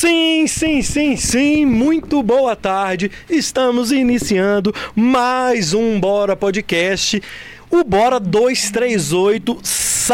[0.00, 3.10] Sim, sim, sim, sim, muito boa tarde.
[3.28, 7.22] Estamos iniciando mais um Bora Podcast.
[7.70, 9.60] O Bora 238,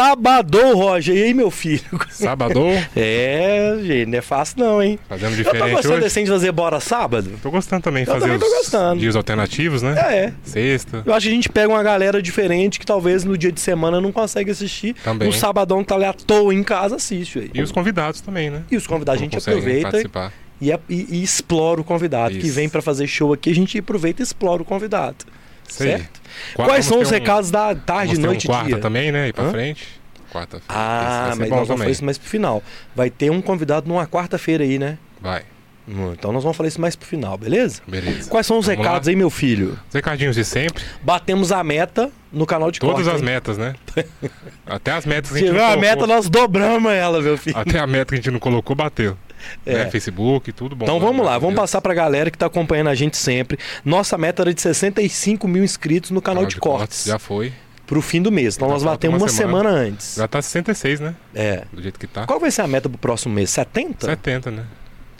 [0.01, 1.15] sabadão, Roger.
[1.15, 1.81] E aí, meu filho?
[2.09, 2.67] Sabadão?
[2.95, 4.99] É, gente, não é fácil não, hein?
[5.09, 6.05] Fazendo Eu tô diferente gostando hoje.
[6.05, 7.31] assim de fazer Bora sábado.
[7.41, 8.99] Tô gostando também de fazer também tô os gostando.
[8.99, 9.93] dias alternativos, né?
[9.97, 10.33] É.
[10.43, 11.01] Sexta.
[11.05, 13.99] Eu acho que a gente pega uma galera diferente que talvez no dia de semana
[13.99, 14.95] não consegue assistir.
[15.03, 15.27] Também.
[15.27, 17.51] No sabadão que tá ali à toa em casa, assiste aí.
[17.53, 18.61] E os convidados também, né?
[18.69, 20.31] E os convidados a gente aproveita participar.
[20.61, 20.77] e, e-
[21.09, 22.35] e explora o convidado.
[22.37, 22.55] Que Isso.
[22.55, 25.25] vem pra fazer show aqui, a gente aproveita e explora o convidado.
[25.67, 26.21] Certo?
[26.55, 28.77] Qua- Quais são os um- recados da tarde, noite um e quarta dia?
[28.79, 29.27] também, né?
[29.29, 29.51] Ir pra Hã?
[29.51, 29.87] frente.
[30.31, 30.65] Quarta-feira.
[30.69, 32.61] Ah, mas nós vamos falar isso mais pro final.
[32.95, 34.97] Vai ter um convidado numa quarta-feira aí, né?
[35.21, 35.43] Vai.
[35.89, 37.81] Hum, Então nós vamos falar isso mais pro final, beleza?
[37.87, 38.29] Beleza.
[38.29, 39.11] Quais são os Vamos recados lá?
[39.11, 39.79] aí, meu filho?
[39.87, 40.83] Os recadinhos de sempre.
[41.01, 43.25] Batemos a meta no canal de Todas corte, as hein?
[43.25, 43.73] metas, né?
[44.67, 47.37] Até as metas que Se a gente tiver não a meta, nós dobramos ela, meu
[47.37, 47.57] filho.
[47.57, 49.17] Até a meta que a gente não colocou, bateu.
[49.65, 49.73] É.
[49.85, 49.91] Né?
[49.91, 50.85] Facebook, tudo bom.
[50.85, 51.61] Então vamos lá, a vamos Deus.
[51.63, 53.57] passar pra galera que tá acompanhando a gente sempre.
[53.85, 57.05] Nossa meta era de 65 mil inscritos no canal, de, cortes.
[57.05, 57.53] Já foi.
[57.85, 58.55] Pro fim do mês.
[58.57, 59.87] Então nós batemos uma uma semana, semana.
[59.87, 60.15] antes.
[60.17, 61.15] Já tá 66, né?
[61.33, 61.63] É.
[61.71, 62.25] Do jeito que tá.
[62.25, 63.49] Qual vai ser a meta pro próximo mês?
[63.49, 64.05] 70?
[64.07, 64.65] 70, né?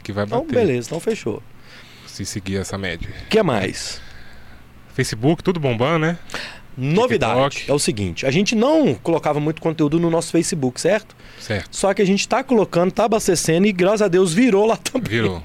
[0.02, 0.54] Que vai Então bater.
[0.54, 1.42] beleza, então fechou.
[2.06, 3.08] Se seguir essa média.
[3.26, 4.00] O que mais?
[4.94, 6.18] Facebook, tudo bombando, né?
[6.78, 7.70] Novidade TikTok.
[7.70, 11.16] é o seguinte, a gente não colocava muito conteúdo no nosso Facebook, certo?
[11.40, 11.68] Certo.
[11.70, 15.10] Só que a gente tá colocando, tá abastecendo e graças a Deus virou lá também.
[15.10, 15.42] Virou.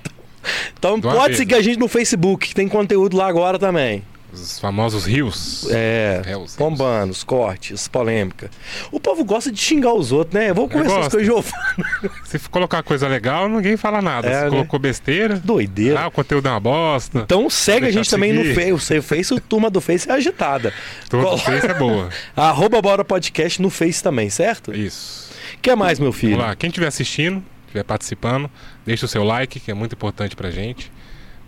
[0.77, 4.03] Então uma pode vez, seguir a gente no Facebook, que tem conteúdo lá agora também.
[4.33, 5.67] Os famosos rios.
[5.69, 8.49] É, Reels, bombando, os cortes, polêmica.
[8.91, 10.51] O povo gosta de xingar os outros, né?
[10.51, 11.53] Vou conversar com o Giovanni.
[12.25, 14.27] Se colocar coisa legal, ninguém fala nada.
[14.27, 14.49] É, Se né?
[14.49, 15.99] colocou besteira, Doideira.
[16.01, 17.19] ah, o conteúdo é uma bosta.
[17.19, 18.43] Então segue a gente também no.
[18.55, 18.71] Face.
[18.71, 20.73] Você fez o turma do Face é agitada.
[21.09, 22.09] Todo Col- Face é boa.
[22.35, 24.73] Arroba Bora Podcast no Face também, certo?
[24.75, 25.31] Isso.
[25.55, 26.33] O que mais, meu filho?
[26.37, 26.55] Vamos lá.
[26.55, 28.49] Quem estiver assistindo, estiver participando,
[28.85, 30.91] deixa o seu like, que é muito importante pra gente.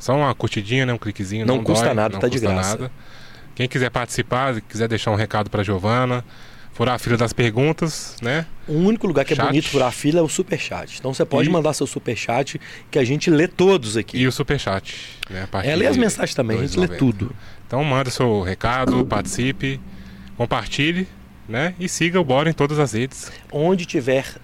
[0.06, 0.94] Só uma curtidinha, né?
[0.94, 1.48] Um cliquezinho.
[1.48, 2.70] Não Não, custa dói, nada, não tá de custa graça.
[2.78, 2.92] Nada.
[3.56, 6.24] Quem quiser participar, quiser deixar um recado pra Giovana,
[6.74, 8.46] furar a fila das perguntas, né?
[8.68, 9.48] O único lugar que é Chat.
[9.48, 10.98] bonito furar fila é o Superchat.
[11.00, 14.20] Então você pode E- mandar seu Superchat, que a gente lê todos aqui.
[14.20, 14.96] E o superchat.
[15.28, 15.48] Né?
[15.52, 16.98] A É, lê as de mensagens também, a gente lê 2,90.
[17.00, 17.36] tudo.
[17.66, 19.80] Então manda seu recado, participe,
[20.38, 21.08] compartilhe,
[21.50, 21.74] né?
[21.80, 23.32] E siga o Bora em todas as redes.
[23.52, 24.36] Onde tiver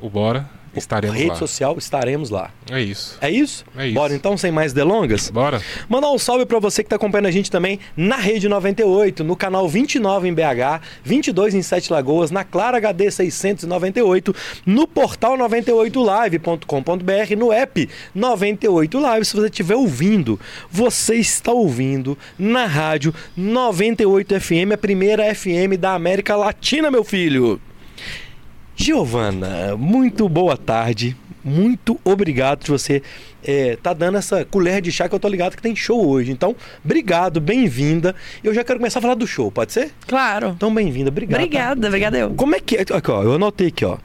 [0.00, 1.36] O Bora, estaremos rede lá.
[1.36, 2.50] social, estaremos lá.
[2.70, 3.16] É isso.
[3.20, 3.64] É isso?
[3.76, 3.94] É isso.
[3.94, 5.30] Bora então, sem mais delongas?
[5.30, 5.60] Bora.
[5.88, 9.36] Mandar um salve pra você que tá acompanhando a gente também na Rede 98, no
[9.36, 17.36] canal 29 em BH, 22 em Sete Lagoas, na Clara HD 698, no portal 98live.com.br,
[17.36, 19.24] no app 98 Live.
[19.24, 20.38] Se você estiver ouvindo,
[20.70, 27.60] você está ouvindo na rádio 98 FM, a primeira FM da América Latina, meu filho.
[28.78, 31.16] Giovana, muito boa tarde.
[31.42, 33.02] Muito obrigado de você
[33.42, 36.30] é, tá dando essa colher de chá que eu tô ligado que tem show hoje.
[36.30, 36.54] Então,
[36.84, 38.14] obrigado, bem-vinda.
[38.44, 39.92] Eu já quero começar a falar do show, pode ser?
[40.06, 40.52] Claro.
[40.56, 41.38] Então, bem-vinda, obrigado.
[41.38, 41.44] tá?
[41.44, 42.30] Obrigada, obrigada eu.
[42.34, 42.80] Como é que é?
[42.82, 43.96] Aqui, ó, eu anotei aqui, ó.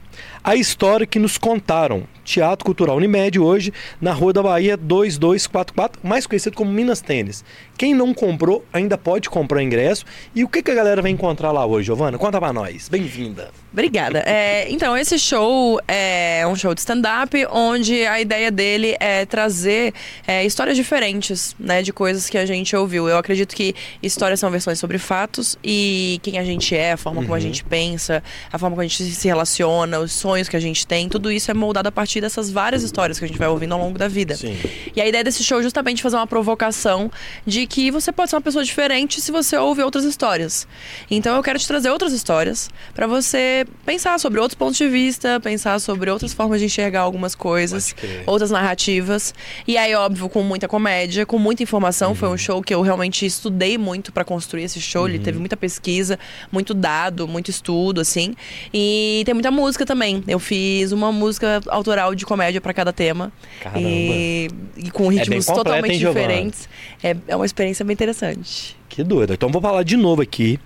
[0.42, 2.04] A história que nos contaram.
[2.24, 7.44] Teatro Cultural Unimed hoje, na Rua da Bahia 2244, mais conhecido como Minas Tênis.
[7.76, 10.04] Quem não comprou, ainda pode comprar o ingresso.
[10.34, 12.16] E o que, que a galera vai encontrar lá hoje, Giovana?
[12.16, 12.88] Conta pra nós.
[12.88, 13.50] Bem-vinda.
[13.72, 14.22] Obrigada.
[14.26, 19.94] É, então, esse show é um show de stand-up, onde a ideia dele é trazer
[20.26, 23.08] é, histórias diferentes, né, de coisas que a gente ouviu.
[23.08, 27.22] Eu acredito que histórias são versões sobre fatos e quem a gente é, a forma
[27.22, 28.22] como a gente pensa,
[28.52, 31.50] a forma como a gente se relaciona, os sonhos que a gente tem, tudo isso
[31.50, 34.08] é moldado a partir dessas várias histórias que a gente vai ouvindo ao longo da
[34.08, 34.36] vida.
[34.36, 34.56] Sim.
[34.94, 37.10] E a ideia desse show é justamente fazer uma provocação
[37.46, 40.66] de que você pode ser uma pessoa diferente se você ouve outras histórias.
[41.10, 45.40] Então eu quero te trazer outras histórias para você pensar sobre outros pontos de vista,
[45.40, 47.94] pensar sobre outras formas de enxergar algumas coisas,
[48.26, 49.34] outras narrativas.
[49.66, 52.10] E aí, óbvio, com muita comédia, com muita informação.
[52.10, 52.14] Uhum.
[52.14, 55.08] Foi um show que eu realmente estudei muito para construir esse show.
[55.08, 56.18] Ele teve muita pesquisa,
[56.50, 58.34] muito dado, muito estudo, assim.
[58.72, 59.91] E tem muita música também.
[60.26, 63.32] Eu fiz uma música autoral de comédia para cada tema.
[63.60, 63.86] Caramba.
[63.86, 66.68] E, e com bem ritmos completa, totalmente hein, diferentes.
[67.02, 68.76] É, é uma experiência bem interessante.
[68.92, 69.32] Que doido.
[69.32, 70.60] Então vou falar de novo aqui.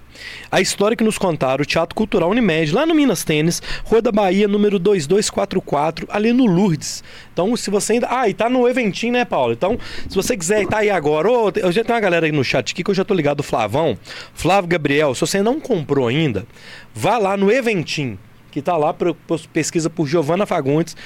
[0.51, 4.11] A história que nos contaram o Teatro Cultural Unimed, lá no Minas Tênis, Rua da
[4.11, 7.05] Bahia, número 2244, ali no Lourdes.
[7.33, 8.09] Então, se você ainda.
[8.11, 9.53] Ah, e tá no eventinho, né, Paulo?
[9.53, 12.73] Então, se você quiser estar aí agora, eu já tenho uma galera aí no chat
[12.73, 13.97] aqui que eu já tô ligado, o Flavão,
[14.35, 15.15] Flávio Gabriel.
[15.15, 16.45] Se você não comprou ainda,
[16.93, 18.19] vá lá no eventinho.
[18.57, 19.15] Que tá lá, pro-
[19.53, 20.97] pesquisa por Giovana Fagundes.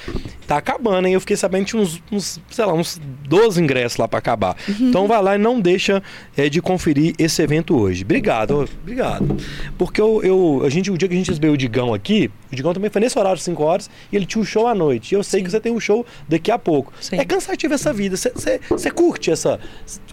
[0.47, 1.15] Tá acabando, hein?
[1.15, 4.55] Eu fiquei sabendo que tinha uns, uns, sei lá, uns 12 ingressos lá pra acabar.
[4.79, 6.01] Então vai lá e não deixa
[6.37, 8.05] é, de conferir esse evento hoje.
[8.05, 9.35] Obrigado, obrigado.
[9.77, 12.55] Porque eu, eu- a gente, o dia que a gente recebeu o Digão aqui, O
[12.55, 15.13] Digão também foi nesse horário, 5 horas, e ele tinha um show à noite.
[15.13, 15.45] E eu sei Sim.
[15.45, 16.91] que você tem um show daqui a pouco.
[16.99, 17.17] Sim.
[17.17, 18.15] É cansativo essa vida.
[18.17, 19.59] Você- curte essa.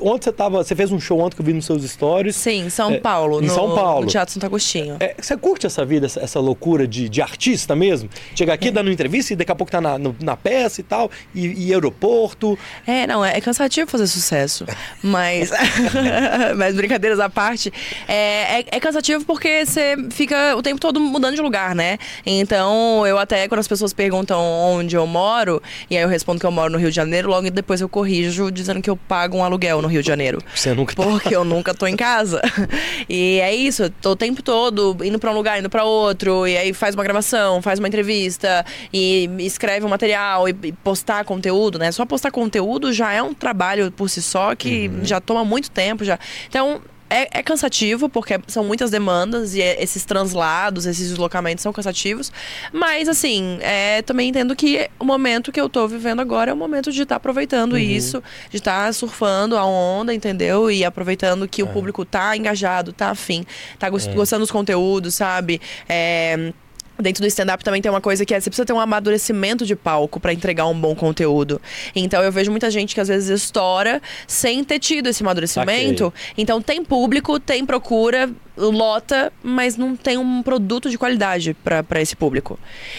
[0.00, 0.62] Ontem você tava.
[0.62, 2.36] Você fez um show ontem que eu vi nos seus stories.
[2.36, 3.42] Sim, em São É, Paulo.
[3.42, 4.04] em no, São Paulo.
[4.04, 4.96] No Teatro Santo Agostinho.
[5.00, 8.08] É, você curte essa vida, essa, essa loucura de, de artista mesmo?
[8.34, 8.54] Chegar É.
[8.54, 11.68] aqui dando entrevista e daqui a pouco tá na, no- na peça e tal, e,
[11.68, 12.56] e aeroporto.
[12.86, 14.64] É, não, é, é cansativo fazer sucesso.
[15.02, 15.50] Mas.
[16.56, 17.72] mas brincadeiras à parte.
[18.06, 21.98] É, é, é cansativo porque você fica o tempo todo mudando de lugar, né?
[22.30, 26.44] Então, eu até, quando as pessoas perguntam onde eu moro, e aí eu respondo que
[26.44, 29.42] eu moro no Rio de Janeiro, logo depois eu corrijo dizendo que eu pago um
[29.42, 30.38] aluguel no Rio de Janeiro.
[30.54, 31.02] Você nunca tá.
[31.02, 32.42] Porque eu nunca tô em casa.
[33.08, 36.46] E é isso, eu tô o tempo todo indo pra um lugar, indo pra outro,
[36.46, 41.24] e aí faz uma gravação, faz uma entrevista, e escreve um material, e, e postar
[41.24, 41.90] conteúdo, né?
[41.90, 46.04] Só postar conteúdo já é um trabalho por si só que já toma muito tempo.
[46.04, 46.82] já Então.
[47.10, 52.30] É, é cansativo, porque são muitas demandas e é- esses translados, esses deslocamentos são cansativos.
[52.72, 56.56] Mas, assim, é, também entendo que o momento que eu tô vivendo agora é o
[56.56, 60.70] momento de estar aproveitando isso, de estar surfando a onda, entendeu?
[60.70, 63.44] E aproveitando que o público tá engajado, tá afim,
[63.78, 65.60] tá gos- gostando dos conteúdos, sabe?
[65.88, 66.52] É,
[67.00, 69.76] Dentro do stand-up também tem uma coisa que é você precisa ter um amadurecimento de
[69.76, 71.60] palco pra entregar um bom conteúdo.
[71.94, 76.12] Então eu vejo muita gente que às vezes estoura sem ter tido esse amadurecimento.
[76.36, 82.14] Então tem público, tem procura, lota, mas não tem um produto de qualidade pra esse
[82.16, 82.58] público.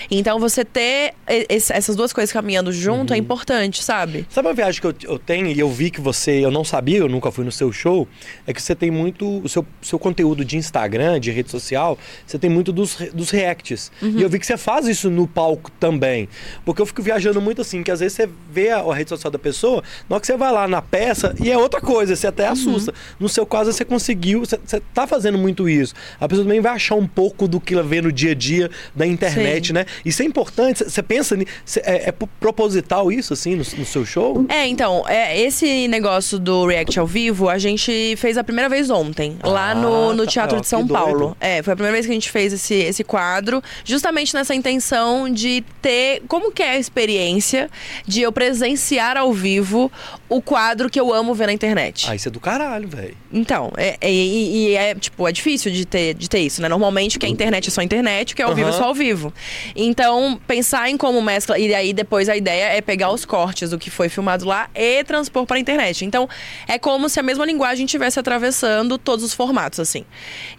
[0.09, 4.25] Então você ter esse- essas duas coisas caminhando junto é importante, sabe?
[4.29, 6.97] Sabe uma viagem que eu, eu tenho e eu vi que você, eu não sabia,
[6.99, 8.07] eu nunca fui no seu show,
[8.47, 12.37] é que você tem muito, o seu, seu conteúdo de Instagram, de rede social, você
[12.39, 13.91] tem muito dos, dos reacts.
[14.01, 16.27] E eu vi que você faz isso no palco também.
[16.65, 19.31] Porque eu fico viajando muito assim, que às vezes você vê a, a rede social
[19.31, 22.27] da pessoa, na hora que você vai lá na peça, e é outra coisa, você
[22.27, 22.93] até assusta.
[23.19, 25.93] No seu caso, você conseguiu, você, você tá fazendo muito isso.
[26.19, 28.69] A pessoa também vai achar um pouco do que ela vê no dia a dia
[28.95, 29.73] da internet, Sim.
[29.73, 29.85] né?
[30.05, 31.35] Isso é importante, você- pensa,
[31.83, 34.45] é, é proposital isso, assim, no, no seu show?
[34.49, 38.89] É, então, é, esse negócio do React ao vivo, a gente fez a primeira vez
[38.89, 40.31] ontem, lá Ah, no, no tá.
[40.31, 40.93] Teatro Ó, de São doido.
[41.03, 41.37] Paulo.
[41.39, 45.29] É, foi a primeira vez que a gente fez esse, esse quadro, justamente nessa intenção
[45.29, 46.21] de ter.
[46.27, 47.69] Como que é a experiência
[48.05, 49.91] de eu presenciar ao vivo
[50.29, 52.05] o quadro que eu amo ver na internet?
[52.09, 53.17] Ah, isso é do caralho, velho.
[53.33, 56.69] Então, é, é- e, e é, tipo, é difícil de ter, de ter isso, né?
[56.69, 58.85] Normalmente o que é internet é só internet, o que é ao vivo é só
[58.85, 59.33] ao vivo.
[59.75, 61.57] Então, pensar em como mescla.
[61.57, 65.03] E aí depois a ideia é pegar os cortes do que foi filmado lá e
[65.03, 66.05] transpor para a internet.
[66.05, 66.29] Então,
[66.67, 70.05] é como se a mesma linguagem estivesse atravessando todos os formatos, assim.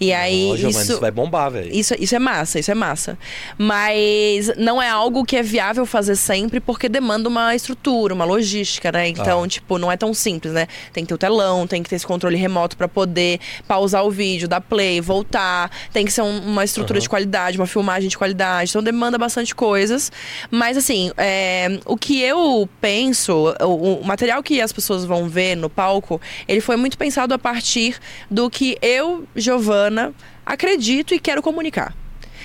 [0.01, 0.49] E aí.
[0.53, 0.93] Ó, Giovanni, isso...
[0.93, 1.73] isso vai bombar, velho.
[1.75, 3.17] Isso, isso é massa, isso é massa.
[3.57, 8.91] Mas não é algo que é viável fazer sempre porque demanda uma estrutura, uma logística,
[8.91, 9.09] né?
[9.09, 9.49] Então, Ah.
[9.49, 10.67] tipo, não é tão simples, né?
[10.93, 14.11] Tem que ter o telão, tem que ter esse controle remoto pra poder pausar o
[14.11, 15.71] vídeo, dar play, voltar.
[15.93, 18.71] Tem que ser um- uma estrutura de qualidade, uma filmagem de qualidade.
[18.71, 20.11] Então demanda bastante coisas.
[20.51, 25.57] Mas assim, é, o que eu penso, o, o material que as pessoas vão ver
[25.57, 27.97] no palco, ele foi muito pensado a partir
[28.31, 30.13] do que eu, Giovana,
[30.45, 31.95] acredito e quero comunicar.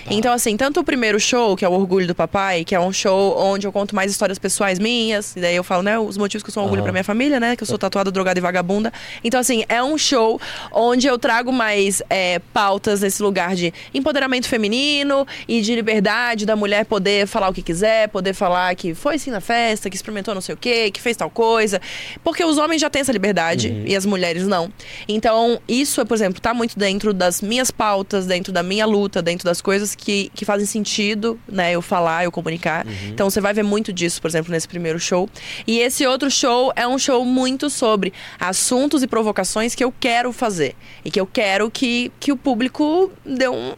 [0.10, 2.94] Então, assim, tanto o primeiro show, que é o Orgulho do Papai, que é um
[2.94, 6.44] show onde eu conto mais histórias pessoais minhas, e daí eu falo, né, os motivos
[6.44, 6.86] que eu sou um orgulho Aham.
[6.86, 8.94] pra minha família, né, que eu sou tatuada, drogada e vagabunda.
[9.24, 10.40] Então, assim, é um show
[10.72, 16.56] onde eu trago mais é, pautas nesse lugar de empoderamento feminino e de liberdade da
[16.56, 20.36] mulher poder falar o que quiser, poder falar que foi sim na festa, que experimentou
[20.36, 21.82] não sei o quê, que fez tal coisa.
[22.24, 24.72] Porque os homens já têm essa liberdade e as mulheres não.
[25.08, 29.46] Então, isso, por exemplo, tá muito dentro das minhas pautas, dentro da minha luta, dentro
[29.46, 31.72] das coisas que, que fazem sentido, né?
[31.72, 32.86] Eu falar, eu comunicar.
[33.08, 35.30] Então, você vai ver muito disso, por exemplo, nesse primeiro show.
[35.66, 40.32] E esse outro show é um show muito sobre assuntos e provocações que eu quero
[40.32, 40.76] fazer.
[41.04, 43.74] E que eu quero que, que o público dê um,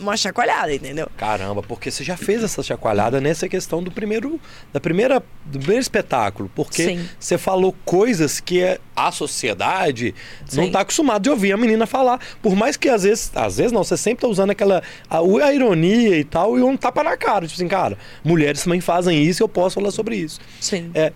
[0.00, 1.08] uma chacoalhada, entendeu?
[1.16, 4.40] Caramba, porque você já fez essa chacoalhada nessa questão do primeiro,
[4.72, 7.08] da primeira, do primeiro espetáculo, porque Sim.
[7.18, 10.14] você falou coisas que é- a sociedade
[10.52, 10.66] não Sim.
[10.66, 13.82] está acostumada de ouvir a menina falar, por mais que às vezes, às vezes não,
[13.84, 17.46] você sempre tá usando aquela a, a ironia e tal e um tapa na cara,
[17.46, 20.40] tipo assim, cara, mulheres também fazem isso, e eu posso falar sobre isso.
[20.60, 20.90] Sim.
[20.94, 21.12] É,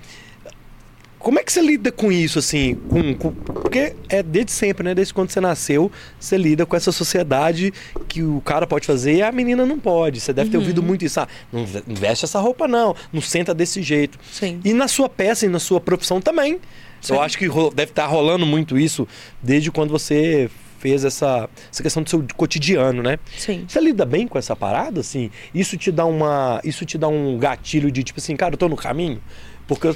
[1.23, 2.75] como é que você lida com isso, assim?
[2.89, 4.95] Com, com- porque é desde sempre, né?
[4.95, 7.73] Desde quando você nasceu, você lida com essa sociedade
[8.09, 10.21] que o cara pode fazer e a menina não pode.
[10.21, 10.63] Você deve ter Uhum.
[10.63, 11.21] ouvido muito isso.
[11.21, 12.95] Ah, não ve- não veste essa roupa, não.
[13.13, 14.19] Não senta desse jeito.
[14.31, 14.61] Sim.
[14.65, 16.61] E na sua peça e na sua profissão também.
[17.01, 17.15] Sim.
[17.15, 19.07] Eu acho que deve estar rolando muito isso
[19.43, 23.19] desde quando você fez essa, essa questão do seu cotidiano, né?
[23.39, 23.65] Sim.
[23.69, 25.31] Você lida bem com essa parada, assim?
[25.55, 26.61] Isso te dá uma.
[26.65, 29.21] Isso te dá um gatilho de tipo assim, cara, eu tô no caminho.
[29.67, 29.89] Porque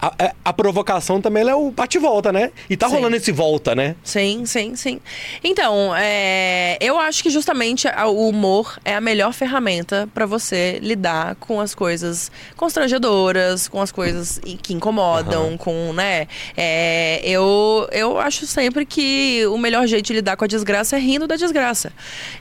[0.00, 2.50] a, a- a provocação também é o bate-volta, né?
[2.70, 2.94] E tá Sim.
[2.96, 3.96] rolando esse volta, né?
[4.02, 5.00] Sim, sim, sim.
[5.44, 11.34] Então, é, eu acho que justamente o humor é a melhor ferramenta pra você lidar
[11.36, 16.26] com as coisas constrangedoras, com as coisas que incomodam, com, né?
[16.56, 20.98] é, eu, eu acho sempre que o melhor jeito de lidar com a desgraça é
[21.00, 21.92] rindo da desgraça.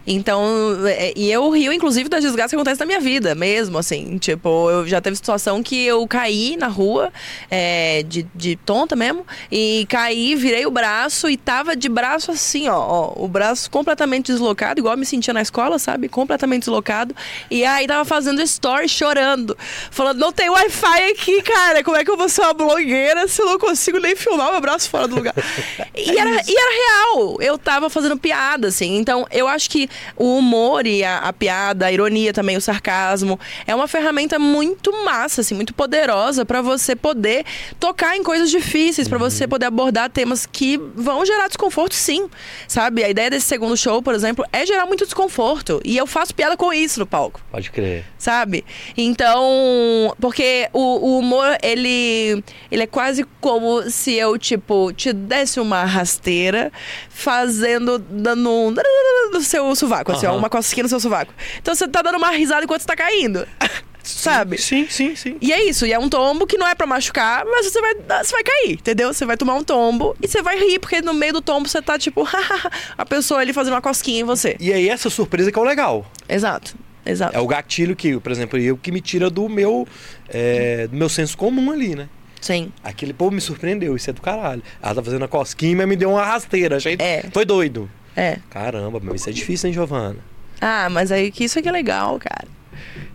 [0.05, 0.43] Então,
[0.88, 4.17] é, e eu rio, inclusive, da desgraça que acontece na minha vida mesmo, assim.
[4.17, 7.12] Tipo, eu já teve situação que eu caí na rua,
[7.50, 12.68] é, de, de tonta mesmo, e caí, virei o braço e tava de braço assim,
[12.68, 16.10] ó, ó, o braço completamente deslocado, igual eu me sentia na escola, sabe?
[16.10, 17.16] Completamente deslocado.
[17.50, 19.58] E aí tava fazendo story chorando,
[19.92, 23.42] falando, não tem Wi-Fi aqui, cara, como é que eu vou ser uma blogueira se
[23.42, 25.34] eu não consigo nem filmar meu braço fora do lugar?
[25.96, 28.98] e, era, e era real, eu tava fazendo piada, assim.
[28.98, 33.40] Então, eu acho que o humor e a, a piada, a ironia também, o sarcasmo,
[33.66, 37.46] é uma ferramenta muito massa, assim, muito poderosa pra você poder
[37.80, 42.30] tocar em coisas difíceis, pra você poder abordar temas que vão gerar desconforto, sim.
[42.68, 43.04] Sabe?
[43.04, 45.80] A ideia desse segundo show, por exemplo, é gerar muito desconforto.
[45.84, 48.06] E eu faço piada com isso no palco Pode crer.
[48.18, 48.66] sabe?
[48.96, 55.60] Então, porque o, o humor, ele, ele é quase como se eu, tipo, te desse
[55.60, 56.72] uma rasteira
[57.10, 58.74] fazendo, dando um
[59.32, 61.34] no seu sovaco, assim, ó, uma cosquinha no seu sovaco.
[61.62, 63.48] Então você tá dando uma risada enquanto você tá caindo,
[64.10, 64.58] sabe?
[64.58, 65.38] Sim, sim, sim.
[65.42, 67.96] E é isso, e é um tombo que não é pra machucar, mas você vai,
[67.96, 69.14] você vai cair, entendeu?
[69.14, 71.82] Você vai tomar um tombo e você vai rir, porque no meio do tombo você
[71.82, 72.28] tá, tipo,
[72.98, 74.56] a pessoa ali fazendo uma cosquinha em você.
[74.60, 76.10] E aí essa surpresa que é o legal.
[76.28, 77.36] Exato, exato.
[77.36, 79.88] É o gatilho que, por exemplo, eu que me tira do meu,
[80.30, 82.10] é, do meu senso comum ali, né?
[82.40, 82.72] Sim.
[82.84, 84.62] Aquele povo me surpreendeu, isso é do caralho.
[84.82, 86.78] Ela tá fazendo a cosquinha, mas me deu uma rasteira.
[86.78, 86.96] Achei...
[87.00, 87.24] É.
[87.34, 87.90] Foi doido.
[88.16, 88.38] É.
[88.50, 90.18] Caramba, mas isso é difícil, hein, Giovana?
[90.60, 92.48] Ah, mas aí que isso aqui é legal, cara.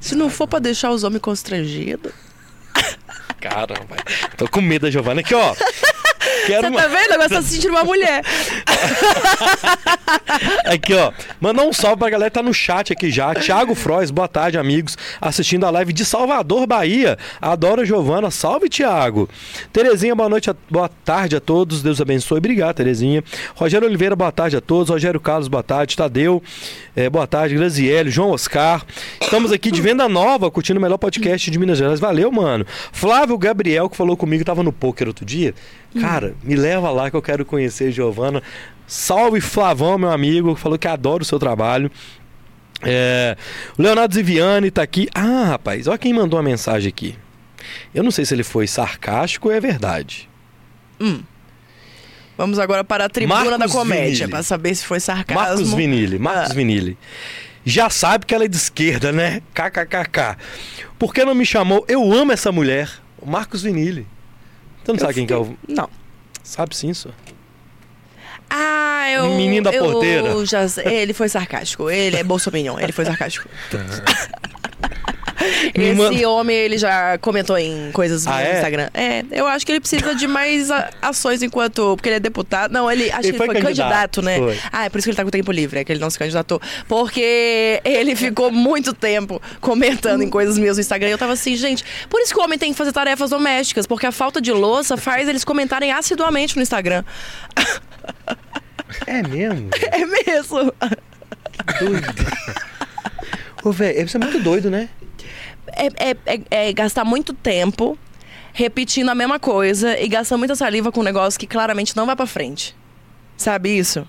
[0.01, 2.12] Se não for pra deixar os homens constrangidos.
[3.41, 3.97] Caramba.
[4.37, 5.55] Tô com medo da Giovana aqui, ó.
[6.47, 7.12] Quero Você tá vendo?
[7.12, 8.23] Agora você tá se sentindo uma mulher.
[10.65, 11.12] Aqui, ó.
[11.41, 13.35] Mandar um salve pra galera que tá no chat aqui já.
[13.35, 14.97] Thiago Frois, boa tarde, amigos.
[15.21, 17.19] Assistindo a live de Salvador, Bahia.
[17.41, 18.31] Adoro a Giovana.
[18.31, 19.29] Salve, Thiago.
[19.73, 21.83] Terezinha, boa noite, a- boa tarde a todos.
[21.83, 22.39] Deus abençoe.
[22.39, 23.23] Obrigado, Terezinha.
[23.55, 24.91] Rogério Oliveira, boa tarde a todos.
[24.91, 25.97] Rogério Carlos, boa tarde.
[25.97, 26.43] Tadeu,
[26.95, 27.55] eh, boa tarde.
[27.55, 28.85] Graziele, João Oscar.
[29.21, 32.01] Estamos aqui de Venda Nova, curtindo o melhor podcast de Minas Gerais.
[32.01, 32.67] Valeu, mano.
[32.93, 35.55] Flávio Gabriel, que falou comigo, tava no poker outro dia.
[36.01, 38.43] Cara, me leva lá que eu quero conhecer Giovana.
[38.87, 41.91] Salve Flavão, meu amigo, que falou que adora o seu trabalho.
[42.83, 43.37] É,
[43.79, 45.09] Leonardo Ziviani tá aqui.
[45.15, 47.17] Ah, rapaz, olha quem mandou uma mensagem aqui.
[47.95, 50.29] Eu não sei se ele foi sarcástico ou é verdade.
[52.37, 55.41] Vamos agora para a tribuna Marcos da comédia, pra saber se foi sarcasmo.
[55.43, 56.55] Marcos Vinili, Marcos Ah.
[56.55, 56.97] Vinili.
[57.65, 59.41] Já sabe que ela é de esquerda, né?
[59.55, 60.37] KKKK.
[60.99, 61.85] Por que não me chamou?
[61.89, 62.91] Eu amo essa mulher.
[63.21, 64.07] O Marcos Vinili.
[64.83, 65.45] Você não Eu sabe quem que é o.
[65.45, 65.89] fiquei- Não.
[66.43, 67.15] Sabe sim, senhor.
[68.51, 69.37] Ah, eu.
[69.37, 70.45] Menino da eu porteira.
[70.45, 71.89] Já, ele foi sarcástico.
[71.89, 72.79] Ele é bolsominion.
[72.81, 73.49] Ele foi sarcástico.
[75.75, 78.55] Esse manda- homem, ele já comentou em coisas Ah, no é?
[78.55, 78.89] Instagram.
[78.95, 80.69] É, eu acho que ele precisa de mais
[81.01, 81.97] ações enquanto.
[81.97, 82.73] Porque ele é deputado.
[82.73, 84.39] Não, ele acho Ele que foi ele foi candidato, candidato, né?
[84.39, 84.59] foi.
[84.73, 86.19] Ah, é por isso que ele tá com tempo livre, é que ele não se
[86.19, 86.61] candidatou.
[86.89, 91.09] Porque ele ficou muito tempo comentando em coisas minhas no Instagram.
[91.09, 93.87] E eu tava assim, gente, por isso que o homem tem que fazer tarefas domésticas,
[93.87, 97.05] porque a falta de louça faz eles comentarem assiduamente no Instagram.
[99.07, 99.71] É mesmo?
[99.93, 100.73] É mesmo.
[101.81, 102.15] doido.
[103.65, 104.89] Ô, velho, isso é muito doido, né?
[105.76, 106.17] É, é-
[106.50, 107.99] é- é gastar muito tempo
[108.52, 112.14] repetindo a mesma coisa e gastando muita saliva com um negócio que claramente não vai
[112.17, 112.76] pra frente.
[113.37, 114.07] Sabe isso?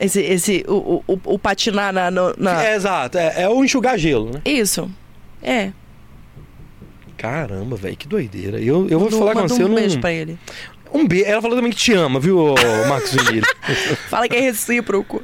[0.00, 3.18] Esse, esse, o, o, o patinar na, na- É, exato.
[3.18, 4.40] É, é o enxugar gelo, né?
[4.44, 4.90] Isso.
[5.42, 5.72] É.
[7.16, 8.58] Caramba, velho, que doideira.
[8.60, 9.62] Eu, eu vou Não- falar com você.
[9.62, 9.74] eu um não...
[9.76, 10.38] beijo pra ele.
[10.94, 11.26] Um beijo.
[11.26, 12.54] Ela falou também que te ama, viu,
[12.88, 13.44] Marcos Vinilho?
[14.08, 15.20] Fala que é recíproco.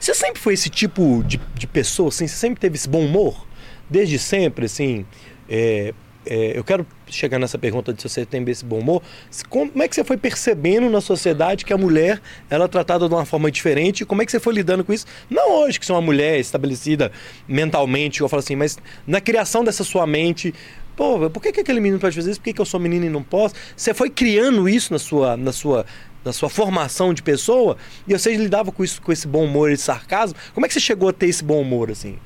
[0.00, 2.26] Você sempre foi esse tipo de, de pessoa, assim?
[2.26, 3.46] Você sempre teve esse bom humor?
[3.88, 5.04] Desde sempre, assim?
[5.48, 5.94] é,
[6.26, 9.02] é, eu quero chegar nessa pergunta de se você tem esse bom humor.
[9.48, 13.14] Como é que você foi percebendo na sociedade que a mulher ela é tratada de
[13.14, 14.04] uma forma diferente?
[14.04, 15.06] Como é que você foi lidando com isso?
[15.28, 17.12] Não hoje que você é uma mulher estabelecida
[17.46, 20.54] mentalmente, eu falo assim, mas na criação dessa sua mente.
[20.96, 22.38] Pô, por que, que aquele menino pode fazer isso?
[22.38, 23.56] Por que, que eu sou menina e não posso?
[23.76, 25.84] Você foi criando isso na sua, na sua,
[26.24, 27.76] na sua formação de pessoa
[28.06, 30.38] e você lidava com isso, com esse bom humor e sarcasmo.
[30.54, 32.16] Como é que você chegou a ter esse bom humor assim?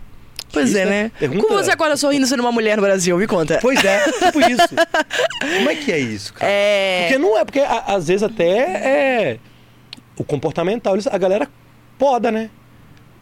[0.53, 1.13] Pois é, né?
[1.19, 3.17] pergunta- Como você acorda sorrindo sendo uma mulher no Brasil?
[3.19, 3.59] Me conta.
[3.61, 4.69] Pois é, tipo isso.
[5.57, 6.51] Como é que é isso, cara?
[6.51, 7.03] É.
[7.03, 9.39] Porque não é, porque às vezes até é
[10.17, 11.49] o comportamental, a galera
[11.99, 12.51] poda, né?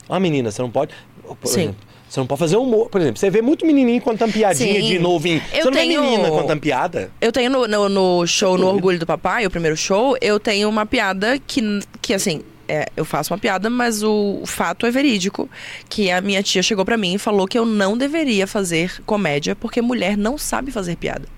[0.08, 0.94] Ah, menina, você não pode.
[1.22, 1.60] Por Sim.
[1.62, 1.76] exemplo,
[2.08, 2.88] Você não pode fazer humor.
[2.88, 4.86] Por exemplo, você vê muito menininho contando piadinha Sim.
[4.86, 5.42] de novinho.
[5.52, 7.10] Eu você não tenho- vê menina contando piada.
[7.20, 8.68] Eu tenho no, no, no show No.
[8.68, 13.04] Orgulho do Papai, o primeiro show, eu tenho uma piada que, que assim, é, eu
[13.04, 15.48] faço uma piada, mas o, fato é verídico.
[15.88, 19.54] Que a minha tia chegou pra mim e falou que eu não deveria fazer comédia
[19.54, 21.28] porque mulher não sabe fazer piada.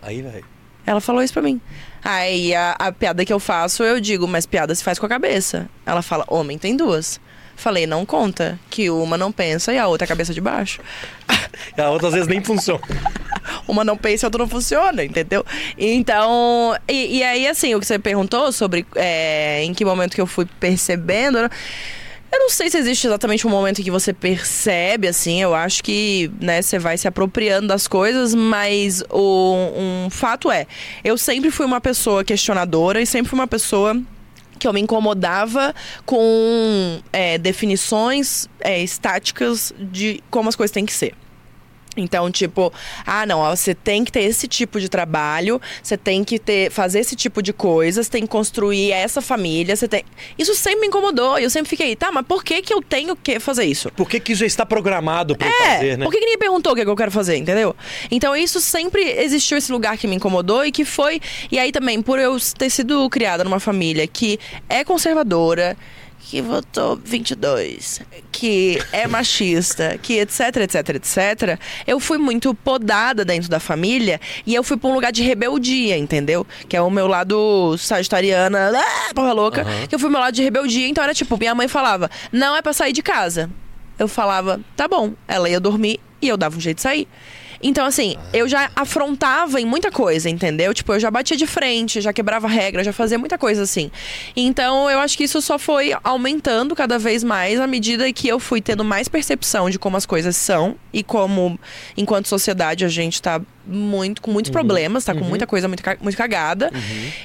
[0.00, 0.44] Aí, velho.
[0.84, 1.60] Ela falou isso pra mim.
[2.02, 5.08] Aí a, a piada que eu faço, eu digo, mas piada se faz com a
[5.08, 5.68] cabeça.
[5.86, 7.20] Ela fala, homem tem duas.
[7.54, 10.80] Falei, não conta, que uma não pensa e a outra é a cabeça de baixo.
[11.76, 12.80] A outra às vezes nem funciona.
[13.66, 15.44] uma não pensa e outra não funciona, entendeu?
[15.78, 20.20] Então, e, e aí, assim, o que você perguntou sobre é, em que momento que
[20.20, 21.38] eu fui percebendo.
[21.38, 25.84] Eu não sei se existe exatamente um momento em que você percebe, assim, eu acho
[25.84, 30.66] que, né, você vai se apropriando das coisas, mas o, um fato é,
[31.04, 34.00] eu sempre fui uma pessoa questionadora e sempre fui uma pessoa
[34.58, 35.74] que eu me incomodava
[36.06, 41.14] com é, definições é, estáticas de como as coisas têm que ser.
[41.96, 42.72] Então, tipo,
[43.06, 46.70] ah, não, ó, você tem que ter esse tipo de trabalho, você tem que ter,
[46.70, 50.04] fazer esse tipo de coisas, tem que construir essa família, você tem.
[50.38, 53.14] Isso sempre me incomodou e eu sempre fiquei, tá, mas por que que eu tenho
[53.16, 53.90] que fazer isso?
[53.92, 56.04] Por que, que isso já está programado pra eu É, fazer, né?
[56.04, 57.76] por que, que ninguém perguntou o que, é que eu quero fazer, entendeu?
[58.10, 61.20] Então isso sempre existiu esse lugar que me incomodou e que foi.
[61.50, 65.76] E aí também, por eu ter sido criada numa família que é conservadora,
[66.32, 68.00] que votou 22,
[68.32, 74.54] que é machista, que etc, etc, etc, eu fui muito podada dentro da família e
[74.54, 76.46] eu fui pra um lugar de rebeldia, entendeu?
[76.70, 80.42] Que é o meu lado sagitariana, ah, porra louca, que eu fui meu lado de
[80.42, 83.50] rebeldia, então era tipo, minha mãe falava, não é pra sair de casa
[83.98, 85.12] eu falava, tá bom.
[85.28, 87.08] Ela ia dormir e eu dava um jeito de sair.
[87.62, 90.74] Então, assim, eu já afrontava em muita coisa, entendeu?
[90.74, 93.90] Tipo, eu já batia de frente, já quebrava regra, já fazia muita coisa assim.
[94.34, 98.40] Então, eu acho que isso só foi aumentando cada vez mais à medida que eu
[98.40, 101.58] fui tendo mais percepção de como as coisas são e como,
[101.96, 106.16] enquanto sociedade, a gente tá muito, com muitos problemas, tá com muita coisa muito, muito
[106.16, 106.70] cagada.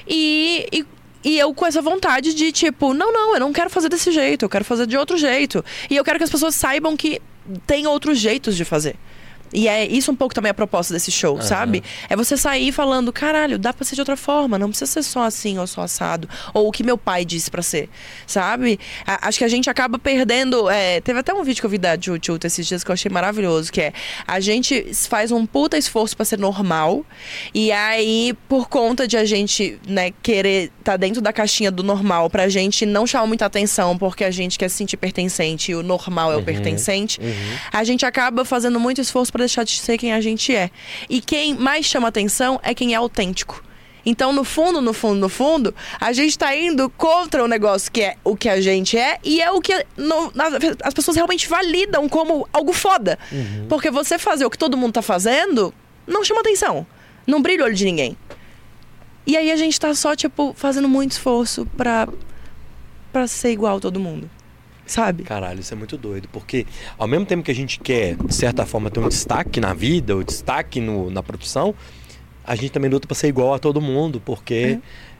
[0.06, 0.86] E- e
[1.24, 4.44] e eu com essa vontade de, tipo, não, não, eu não quero fazer desse jeito,
[4.44, 5.64] eu quero fazer de outro jeito.
[5.90, 7.20] E eu quero que as pessoas saibam que
[7.66, 8.94] tem outros jeitos de fazer.
[9.52, 11.82] E é isso um pouco também a proposta desse show, sabe?
[12.08, 15.22] É você sair falando, caralho, dá pra ser de outra forma, não precisa ser só
[15.22, 16.28] assim ou só assado.
[16.52, 17.88] Ou o que meu pai disse pra ser,
[18.26, 18.78] sabe?
[19.06, 20.68] A- acho que a gente acaba perdendo.
[20.70, 23.10] é, teve até um vídeo que eu vi da Jujuta esses dias que eu achei
[23.10, 23.92] maravilhoso, que é
[24.26, 27.04] a gente faz um puta esforço pra ser normal,
[27.54, 32.28] e aí, por conta de a gente, né, querer tá dentro da caixinha do normal,
[32.30, 35.82] pra gente não chamar muita atenção, porque a gente quer se sentir pertencente e o
[35.82, 37.20] normal é o pertencente,
[37.72, 40.70] a gente acaba fazendo muito esforço pra deixar de ser quem a gente é.
[41.08, 43.62] E quem mais chama atenção é quem é autêntico.
[44.06, 48.00] Então, no fundo, no fundo, no fundo, a gente tá indo contra o negócio que
[48.02, 50.32] é o que a gente é e é o que no-
[50.82, 53.18] as pessoas realmente validam como algo foda.
[53.68, 55.74] Porque você fazer o que todo mundo tá fazendo
[56.06, 56.86] não chama atenção.
[57.26, 58.16] Não brilha o olho de ninguém.
[59.26, 62.08] E aí a gente tá só, tipo, fazendo muito esforço pra,
[63.12, 64.30] pra ser igual a todo mundo.
[64.88, 65.22] Sabe?
[65.22, 68.64] Caralho, isso é muito doido, porque ao mesmo tempo que a gente quer, de certa
[68.64, 71.74] forma, ter um destaque na vida, ou destaque no, na produção,
[72.42, 74.78] a gente também luta pra ser igual a todo mundo, porque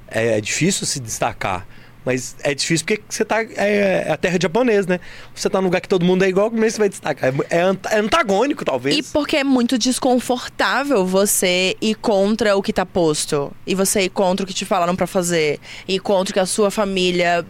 [0.08, 1.66] é, é difícil se destacar.
[2.02, 3.42] Mas é difícil porque você tá.
[3.42, 5.00] É, é a terra japonesa, né?
[5.34, 7.30] Você tá num lugar que todo mundo é igual, como é que você vai destacar?
[7.30, 8.96] É, é é antagônico, talvez.
[8.96, 13.52] E porque é muito desconfortável você ir contra o que tá posto.
[13.66, 15.60] E você ir contra o que te falaram pra fazer.
[15.86, 17.44] E contra o que a sua família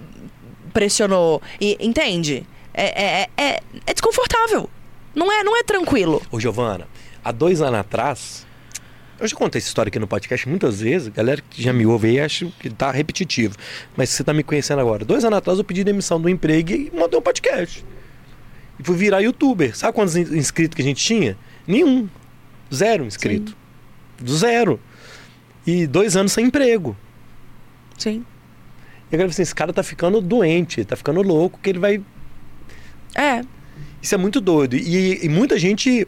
[0.73, 1.43] pressionou.
[1.61, 2.47] E, entende?
[2.75, 4.69] É, é, é, é desconfortável.
[5.15, 6.23] Não é, não é tranquilo.
[6.31, 6.87] Ô, Giovana,
[7.25, 8.47] há dois anos atrás,
[9.19, 12.09] eu já contei essa história aqui no podcast muitas vezes, galera que já me ouve
[12.09, 13.57] aí acha que tá repetitivo,
[13.97, 15.05] mas você tá me conhecendo agora.
[15.05, 17.85] Dois anos atrás eu pedi demissão do emprego e montei um podcast.
[18.79, 19.77] E fui virar youtuber.
[19.77, 21.37] Sabe quantos in- inscritos que a gente tinha?
[21.67, 22.09] Nenhum.
[22.73, 23.57] Zero inscrito.
[24.21, 24.79] Do zero.
[25.67, 26.97] E dois anos sem emprego.
[27.99, 28.25] Sim.
[29.11, 32.03] E agora assim, esse cara tá ficando doente, tá ficando louco, que ele vai
[33.15, 33.43] É.
[34.01, 34.77] Isso é muito doido.
[34.77, 36.07] E, e muita gente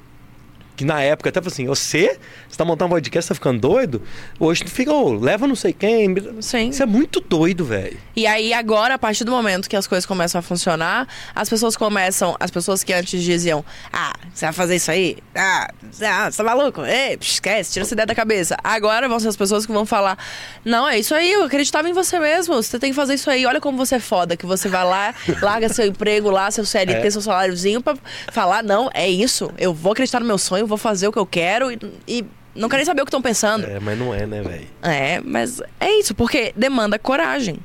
[0.81, 4.01] que na época até falou assim: você, você tá montando um podcast, tá ficando doido?
[4.39, 6.15] Hoje fica, ô, leva não sei quem.
[6.41, 6.71] Sim.
[6.71, 7.99] Isso é muito doido, velho.
[8.17, 11.77] E aí, agora, a partir do momento que as coisas começam a funcionar, as pessoas
[11.77, 12.35] começam.
[12.41, 13.63] As pessoas que antes diziam:
[13.93, 15.19] Ah, você vai fazer isso aí?
[15.35, 16.83] Ah, você ah, você tá maluco?
[16.83, 18.57] Ei, esquece, tira essa ideia da cabeça.
[18.65, 20.17] Agora vão ser as pessoas que vão falar:
[20.65, 22.55] Não, é isso aí, eu acreditava em você mesmo.
[22.55, 23.45] Você tem que fazer isso aí.
[23.45, 27.07] Olha como você é foda, que você vai lá, larga seu emprego lá, seu CLT,
[27.07, 27.11] É.
[27.11, 27.95] seu saláriozinho, pra
[28.33, 29.53] falar: Não, é isso.
[29.59, 31.79] Eu vou acreditar no meu sonho, vou fazer o que eu quero e.
[32.09, 33.65] e não quero nem saber o que estão pensando.
[33.65, 34.67] É, mas não é, né, velho?
[34.83, 37.59] É, mas é isso, porque demanda coragem.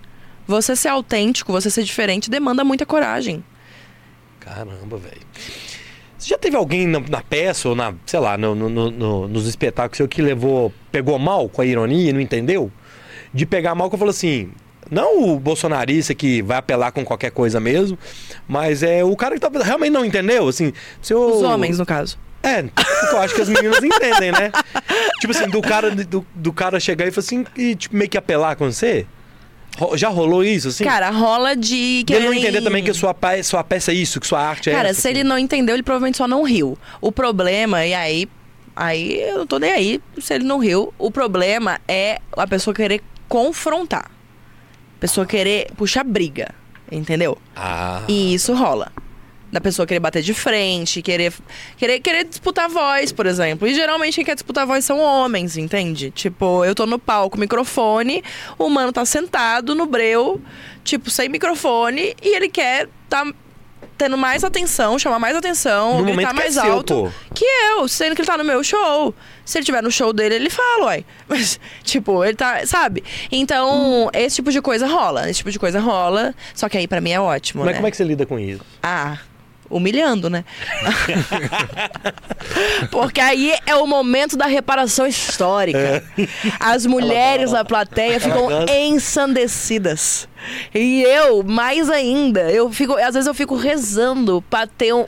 [0.47, 3.43] Você ser autêntico, você ser diferente, demanda muita coragem.
[4.39, 5.21] Caramba, velho.
[6.17, 9.27] Você já teve alguém na, na peça ou na, sei lá, no, no- no- no-
[9.27, 12.71] nos espetáculos seu que levou, pegou mal com a ironia e não entendeu?
[13.33, 14.51] De pegar mal que eu falo assim,
[14.89, 17.97] não o bolsonarista que vai apelar com qualquer coisa mesmo,
[18.47, 21.19] mas é o cara que tá, realmente não entendeu, assim, seu...
[21.27, 22.17] Os homens, no caso.
[22.47, 22.63] É,
[23.12, 24.51] eu acho que as meninas entendem, né?
[25.19, 28.17] Tipo assim, do cara, do, do cara chegar e falar assim, e tipo, meio que
[28.17, 29.05] apelar com você.
[29.95, 30.84] Já rolou isso, assim?
[30.86, 32.03] Cara, rola de.
[32.03, 34.69] De ele não entender também que sua, pe- sua peça é isso, que sua arte
[34.69, 35.01] é Cara, essa.
[35.01, 35.27] se ele assim.
[35.27, 36.77] não entendeu, ele provavelmente só não riu.
[37.01, 38.29] O problema, e aí.
[38.77, 40.93] Aí eu não tô nem aí se ele não riu.
[40.97, 44.05] O problema é a pessoa querer confrontar.
[44.05, 46.53] A pessoa querer puxar briga.
[46.91, 47.38] Entendeu?
[47.55, 48.91] Ah, E isso rola.
[49.55, 51.31] Da pessoa querer bater de frente, querer,
[51.77, 53.65] querer, querer disputar voz, por exemplo.
[53.65, 56.11] E geralmente quem quer disputar voz são homens, entende?
[56.11, 58.21] Tipo, eu tô no palco, microfone,
[58.59, 60.41] o mano tá sentado no breu,
[60.83, 63.25] tipo, sem microfone, e ele quer tá
[63.97, 67.11] tendo mais atenção, chamar mais atenção, No gritar é mais seu, alto pô.
[67.33, 69.15] que eu, sendo que ele tá no meu show.
[69.45, 71.05] Se ele tiver no show dele, ele fala, uai.
[71.29, 73.05] Mas, tipo, ele tá, sabe?
[73.31, 75.29] Então, esse tipo de coisa rola.
[75.29, 76.35] Esse tipo de coisa rola.
[76.53, 77.75] Só que aí pra mim é ótimo, Mas né?
[77.77, 78.59] como é que você lida com isso?
[78.83, 79.17] Ah,
[79.69, 80.45] humilhando, né?
[82.91, 86.04] Porque aí é o momento da reparação histórica.
[86.60, 90.28] As mulheres da plateia ficam ensandecidas.
[90.73, 95.06] E eu, mais ainda, eu fico, às vezes eu fico rezando pra ter um,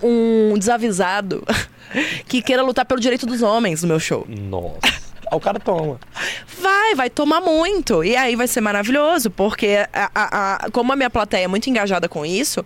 [0.52, 1.43] um desavisado
[2.28, 4.26] que queira lutar pelo direito dos homens no meu show.
[4.28, 5.07] Nossa.
[5.31, 5.99] O cara toma.
[6.59, 8.03] Vai, vai tomar muito.
[8.03, 11.69] E aí vai ser maravilhoso, porque a- a- a- como a minha plateia é muito
[11.69, 12.65] engajada com isso,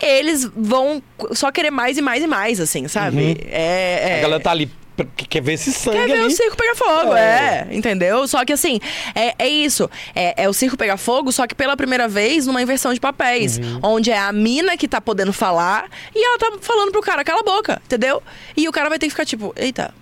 [0.00, 3.36] eles vão só querer mais e mais e mais, assim, sabe?
[3.48, 4.70] É, é- A galera tá ali,
[5.16, 6.26] quer ver esse sangue Quer ver ali.
[6.26, 7.66] o circo pegar fogo, É.
[7.70, 7.74] é.
[7.74, 8.26] entendeu?
[8.28, 8.78] Só que assim,
[9.14, 9.88] é, é isso.
[10.14, 13.58] É, é o circo pegar fogo, só que pela primeira vez numa inversão de papéis.
[13.58, 13.80] Uhum.
[13.82, 17.40] Onde é a mina que tá podendo falar e ela tá falando pro cara, cala
[17.40, 18.22] a boca, entendeu?
[18.56, 19.94] E o cara vai ter que ficar tipo, eita,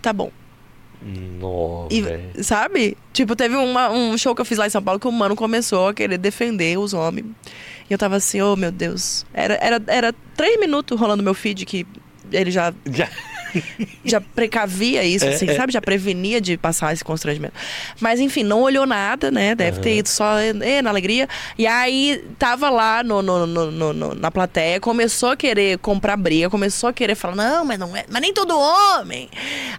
[0.00, 0.30] tá bom.
[1.02, 2.96] Nossa, E, sabe?
[3.12, 5.36] Tipo, teve uma- um show que eu fiz lá em São Paulo que o mano
[5.36, 7.26] começou a querer defender os homens.
[7.88, 9.24] E eu tava assim, oh meu Deus.
[9.32, 11.86] Era, era, era três minutos rolando meu feed que
[12.32, 13.08] ele já, Já...
[14.04, 15.54] já precavia isso, É, assim, é.
[15.54, 15.72] sabe?
[15.72, 17.54] Já prevenia de passar esse constrangimento.
[18.00, 19.54] Mas enfim, não olhou nada, né?
[19.54, 21.28] Deve ter ido só eh, na alegria.
[21.56, 26.16] E aí tava lá no, no- no- no- no- na plateia, começou a querer comprar
[26.16, 28.04] briga, começou a querer falar, não, mas não é.
[28.08, 29.28] Mas nem todo homem.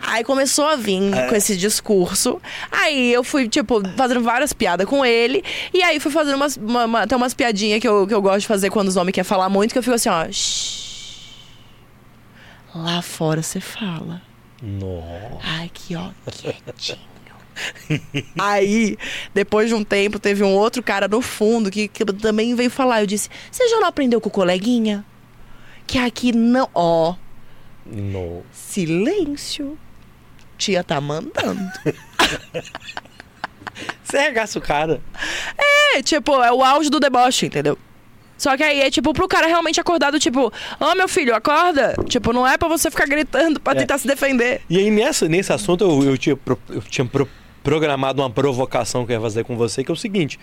[0.01, 1.27] Aí começou a vir É.
[1.27, 2.41] com esse discurso.
[2.71, 5.43] Aí eu fui, tipo, fazendo várias piadas com ele.
[5.73, 8.41] E aí fui fazendo umas, uma, uma- tem umas piadinhas que eu, que eu gosto
[8.41, 10.25] de fazer quando os homens querem falar muito, que eu fico assim, ó.
[10.31, 10.88] "Shh.
[12.83, 14.21] Lá fora você fala.
[14.61, 15.39] Nossa.
[15.43, 17.09] Ai, que ó, quietinho.
[18.39, 18.97] Aí,
[19.33, 23.01] depois de um tempo, teve um outro cara no fundo que, que também veio falar.
[23.01, 25.05] Eu disse: Você já não aprendeu com o coleguinha?
[25.85, 26.69] Que aqui não.
[26.73, 27.15] Ó,
[27.85, 28.43] Nossa.
[28.53, 29.77] silêncio.
[30.57, 31.59] Tia tá mandando.
[34.03, 35.01] Você arregaça o cara.
[35.57, 37.77] É, tipo, é o auge do deboche, entendeu?
[38.39, 41.93] Só que aí é tipo pro cara realmente acordado, tipo, ô meu filho, acorda.
[42.07, 43.75] Tipo, não é pra você ficar gritando pra É.
[43.75, 44.61] tentar se defender.
[44.67, 47.29] E aí, nessa, nesse assunto, eu, eu tinha, pro- eu tinha pro-
[47.61, 50.39] programado uma provocação que eu ia fazer com você, que é o seguinte.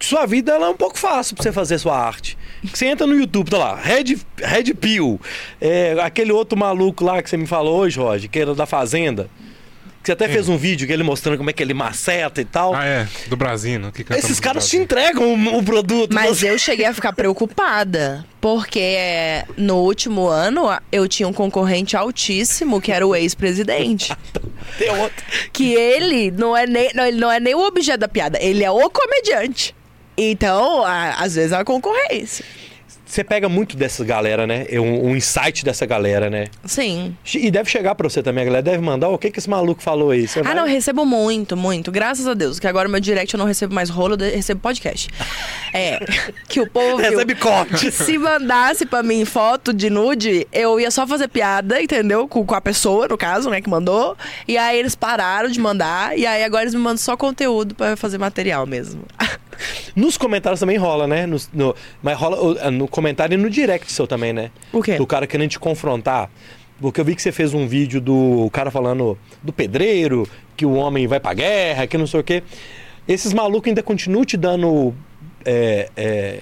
[0.00, 2.38] Sua vida ela é um pouco fácil pra você fazer sua arte.
[2.62, 5.20] Você entra no YouTube, tá lá, Red, Red Pill,
[5.60, 9.28] é, aquele outro maluco lá que você me falou hoje, Roger, que era da Fazenda.
[10.08, 12.44] Que você até fez um vídeo que ele mostrando como é que ele maceta e
[12.44, 12.74] tal.
[12.74, 13.92] Ah, é, do Brasino.
[13.92, 16.14] Que canta Esses caras te entregam o, o produto.
[16.14, 18.24] Mas você- eu cheguei a ficar preocupada.
[18.40, 18.96] Porque
[19.56, 24.16] no último ano eu tinha um concorrente altíssimo, que era o ex-presidente.
[24.78, 25.24] Tem outro.
[25.52, 28.64] que ele não é nem, não, ele não é nem o objeto da piada, ele
[28.64, 29.74] é o comediante.
[30.16, 32.44] Então, a- às vezes é uma concorrência.
[33.08, 34.66] Você pega muito dessa galera, né?
[34.68, 36.48] É um, um insight dessa galera, né?
[36.66, 37.16] Sim.
[37.34, 39.08] E deve chegar pra você também, a galera deve mandar.
[39.08, 40.28] O que que esse maluco falou aí?
[40.28, 41.90] Você Ah, vai- não, eu recebo muito, muito.
[41.90, 42.58] Graças a Deus.
[42.60, 45.08] Que agora meu direct eu não recebo mais rolo, eu recebo podcast.
[45.74, 45.98] É.
[46.48, 46.96] Que o povo.
[46.96, 47.90] Recebe corte.
[47.92, 52.26] Se mandasse pra mim foto de nude, eu ia só fazer piada, entendeu?
[52.26, 54.16] Com, com a pessoa, no caso, né, que mandou.
[54.46, 56.16] E aí eles pararam de mandar.
[56.18, 59.02] E aí agora eles me mandam só conteúdo pra fazer material mesmo.
[59.96, 61.26] Nos comentários também rola, né?
[61.26, 64.50] Nos- no- mas rola uh, no comentário e no direct seu também, né?
[64.72, 64.96] O quê?
[64.96, 66.30] Do cara querendo te confrontar.
[66.80, 70.74] Porque eu vi que você fez um vídeo do cara falando do pedreiro, que o
[70.74, 72.42] homem vai pra guerra, que não sei o quê.
[73.06, 74.94] Esses malucos ainda continuam te dando.
[75.44, 76.40] É, é,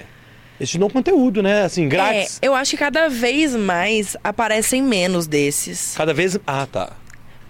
[0.60, 1.62] eles te dão conteúdo, né?
[1.62, 2.38] Assim, grátis.
[2.42, 5.94] É, eu acho que cada vez mais aparecem menos desses.
[5.96, 6.38] Cada vez.
[6.46, 6.92] Ah, tá.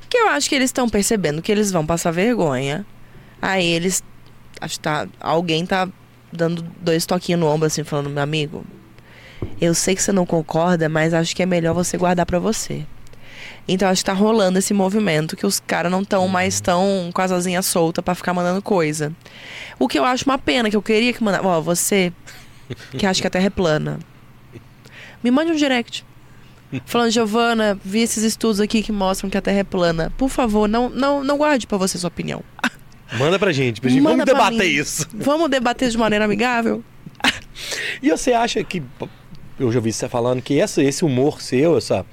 [0.01, 2.87] Porque eu acho que eles estão percebendo que eles vão passar vergonha.
[3.43, 4.03] Aí eles.
[4.61, 5.07] Acho que tá.
[5.21, 5.89] Alguém tá
[6.33, 8.65] dando dois toquinhos no ombro, assim, falando, meu amigo.
[9.61, 12.85] Eu sei que você não concorda, mas acho que é melhor você guardar pra você.
[13.69, 17.21] Então acho que tá rolando esse movimento que os caras não estão mais tão com
[17.21, 19.13] as asinhas soltas pra ficar mandando coisa.
[19.79, 21.45] O que eu acho uma pena, que eu queria que mandasse.
[21.45, 22.13] Ó, você
[22.93, 23.99] que acha que a Terra é plana.
[25.23, 26.05] Me mande um direct.
[26.85, 30.13] Falando, Giovana, vi esses estudos aqui que mostram que a Terra é plana.
[30.17, 32.43] Por favor, não, não, não guarde pra você sua opinião.
[33.19, 34.81] Manda pra gente, pra gente Manda vamos debater mim.
[34.81, 35.07] isso.
[35.15, 36.83] Vamos debater de maneira amigável?
[38.03, 38.83] E você acha que.
[39.59, 42.05] Eu já ouvi você falando que essa, esse humor seu, essa.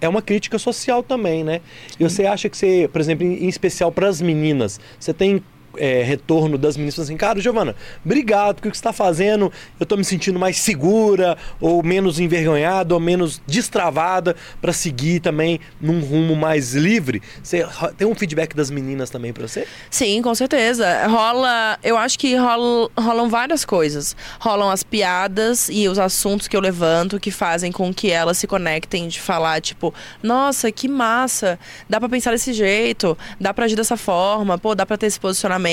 [0.00, 1.60] É uma crítica social também, né?
[1.98, 5.42] E você acha que você, por exemplo, em, em especial para as meninas, você tem
[5.78, 9.86] é, retorno das falando assim, cara, Giovana, obrigado, porque o que você está fazendo, eu
[9.86, 16.00] tô me sentindo mais segura, ou menos envergonhada, ou menos destravada para seguir também num
[16.00, 17.22] rumo mais livre.
[17.42, 19.66] Você tem um feedback das meninas também para você?
[19.90, 21.06] Sim, com certeza.
[21.06, 21.78] Rola.
[21.82, 24.16] Eu acho que rola, rolam várias coisas.
[24.40, 28.46] Rolam as piadas e os assuntos que eu levanto que fazem com que elas se
[28.46, 31.58] conectem de falar, tipo, nossa, que massa!
[31.88, 35.20] Dá pra pensar desse jeito, dá pra agir dessa forma, pô, dá pra ter esse
[35.20, 35.67] posicionamento.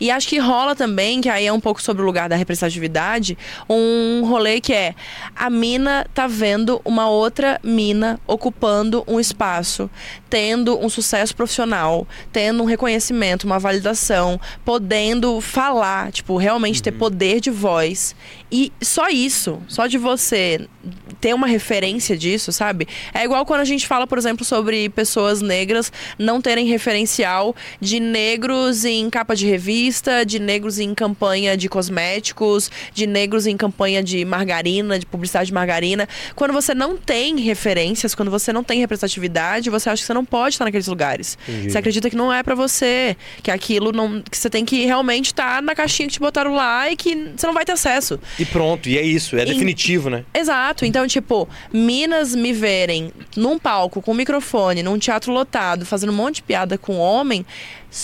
[0.00, 3.36] E acho que rola também, que aí é um pouco sobre o lugar da representatividade,
[3.68, 4.94] um rolê que é
[5.34, 9.90] a mina tá vendo uma outra mina ocupando um espaço,
[10.28, 17.40] tendo um sucesso profissional, tendo um reconhecimento, uma validação, podendo falar, tipo, realmente ter poder
[17.40, 18.14] de voz.
[18.50, 20.68] E só isso, só de você
[21.20, 22.86] ter uma referência disso, sabe?
[23.12, 27.98] É igual quando a gente fala, por exemplo, sobre pessoas negras não terem referencial de
[27.98, 34.00] negros em capa de revista, de negros em campanha de cosméticos, de negros em campanha
[34.00, 36.08] de margarina, de publicidade de margarina.
[36.36, 40.24] Quando você não tem referências, quando você não tem representatividade, você acha que você não
[40.24, 41.36] pode estar naqueles lugares.
[41.48, 41.72] Entendi.
[41.72, 45.26] Você acredita que não é pra você, que aquilo não, que você tem que realmente
[45.26, 48.20] estar na caixinha que te botaram lá e que você não vai ter acesso.
[48.38, 50.24] E pronto, e é isso, é Em- definitivo, né?
[50.32, 50.84] Exato.
[50.84, 56.16] Então, tipo, minas me verem num palco com um microfone, num teatro lotado, fazendo um
[56.16, 57.44] monte de piada com homem,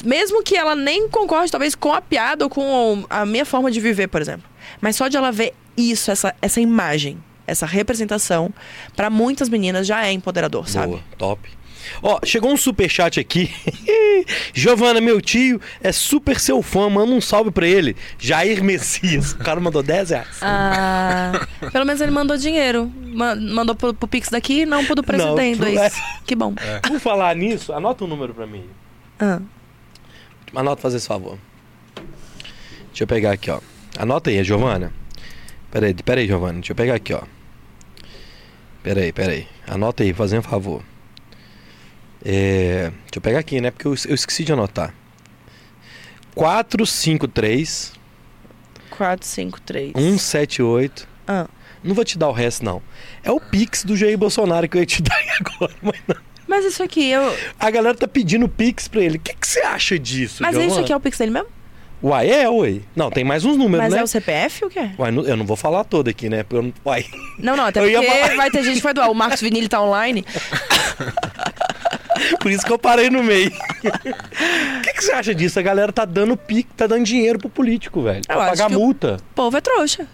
[0.05, 3.81] mesmo que ela nem concorde, talvez, com a piada ou com a minha forma de
[3.81, 4.49] viver, por exemplo.
[4.81, 8.53] Mas só de ela ver isso, essa, essa imagem, essa representação,
[8.97, 10.89] pra muitas meninas já é empoderador, sabe?
[10.89, 11.49] Boa, top.
[12.03, 13.53] Ó, chegou um superchat aqui.
[14.55, 17.97] Giovana, meu tio, é super seu fã, manda um salve pra ele.
[18.19, 19.33] Jair Messias.
[19.33, 20.29] O cara mandou 10 reais.
[20.41, 22.91] Ah, pelo menos ele mandou dinheiro.
[23.01, 25.59] Ma- Mandou pro, pro Pix daqui, não pro do presidente.
[25.59, 26.01] pro- é isso.
[26.25, 26.55] Que bom.
[26.87, 28.65] Por falar nisso, anota um número pra mim.
[29.19, 29.41] Ah.
[30.55, 31.39] Anota, fazer esse favor.
[32.89, 33.61] Deixa eu pegar aqui, ó.
[33.99, 34.93] Anota aí, Giovana.
[35.71, 36.55] Pera aí, pera aí, Giovana.
[36.55, 37.23] Deixa eu pegar aqui, ó.
[38.83, 39.49] Pera aí, pera aí.
[39.67, 40.83] Anota aí, fazendo um favor.
[42.25, 42.91] É...
[42.91, 43.71] Deixa eu pegar aqui, né?
[43.71, 44.95] Porque eu, eu esqueci de anotar.
[46.35, 47.93] 453
[48.93, 49.93] 453.
[49.95, 51.09] 178.
[51.27, 51.49] Ah.
[51.83, 52.83] Não vou te dar o resto, não.
[53.25, 56.32] É o Pix do Jair Bolsonaro que eu ia te dar agora, mas não.
[56.53, 57.35] Mas isso aqui, eu.
[57.59, 59.17] A galera tá pedindo Pix pra ele.
[59.17, 60.71] O que, que você acha disso, Mas Giovana?
[60.71, 61.49] isso aqui é o Pix dele mesmo?
[62.03, 62.83] Uai, é, uai.
[62.95, 64.01] Não, tem mais uns números, Mas né?
[64.01, 64.91] é o CPF ou o quê?
[64.99, 66.43] Uai, eu não vou falar todo aqui, né?
[66.43, 66.73] Porque eu não...
[66.85, 67.07] Uai.
[67.39, 69.11] Não, não, até Eu porque falar- vai ter gente que vai doar.
[69.11, 70.27] O Marcos Vinili tá online.
[72.39, 73.51] Por isso que eu parei no meio.
[74.79, 75.59] O que, que você acha disso?
[75.59, 78.21] A galera tá dando pique, tá dando dinheiro pro político, velho.
[78.27, 79.17] Pra Eu pagar multa.
[79.31, 80.07] O povo é trouxa.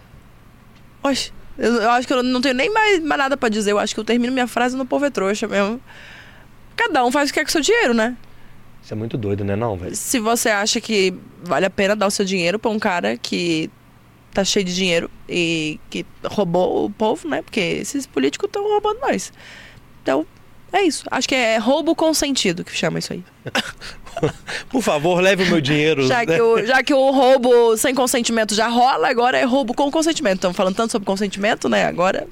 [1.03, 3.73] Oxe, eu, eu acho que eu não tenho nem mais, mais nada pra dizer.
[3.73, 5.81] Eu acho que eu termino minha frase no povo é trouxa mesmo.
[6.79, 8.17] Cada um faz o que quer com o seu dinheiro, né?
[8.81, 9.95] Isso é muito doido, né, não, velho?
[9.97, 11.13] Se você acha que
[11.43, 13.69] vale a pena dar o seu dinheiro pra um cara que
[14.33, 17.43] tá cheio de dinheiro e que roubou o povo, né?
[17.43, 19.33] Porque esses políticos estão roubando nós.
[20.03, 20.25] Então,
[20.73, 21.05] é isso.
[21.11, 23.25] Acho que é roubo consentido que chama isso aí.
[24.71, 26.07] Por favor, leve o meu dinheiro.
[26.07, 29.91] Já que, o, já que o roubo sem consentimento já rola, agora é roubo com
[29.91, 30.37] consentimento.
[30.37, 31.87] Estamos falando tanto sobre consentimento, né?
[31.87, 32.29] Agora.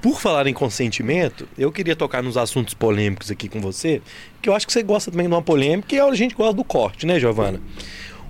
[0.00, 4.00] Por falar em consentimento, eu queria tocar nos assuntos polêmicos aqui com você,
[4.40, 6.64] que eu acho que você gosta também de uma polêmica, e a gente gosta do
[6.64, 7.60] corte, né, Giovana?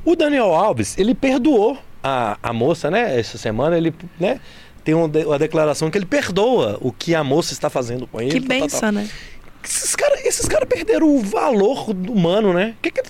[0.05, 3.19] O Daniel Alves, ele perdoou a, a moça, né?
[3.19, 4.41] Essa semana ele, né?
[4.83, 8.21] Tem uma, de- uma declaração que ele perdoa o que a moça está fazendo com
[8.21, 8.31] ele.
[8.31, 9.09] Que benção, né?
[9.63, 12.75] Esses caras esses cara perderam o valor humano, né?
[12.81, 13.03] Que que-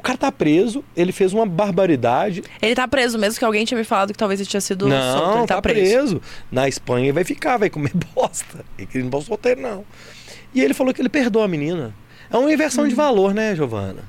[0.00, 2.42] O cara tá preso, ele fez uma barbaridade.
[2.62, 5.18] Ele tá preso mesmo, que alguém tinha me falado que talvez ele tinha sido não,
[5.18, 5.38] solto.
[5.40, 6.22] Ele tá, preso.
[6.50, 8.64] Na Espanha ele vai ficar, vai comer bosta.
[8.78, 9.84] Ele não pode solteiro, não.
[10.54, 11.94] E ele falou que ele perdoa a menina.
[12.30, 12.88] É uma inversão Hum.
[12.88, 14.02] de valor, né, Giovana?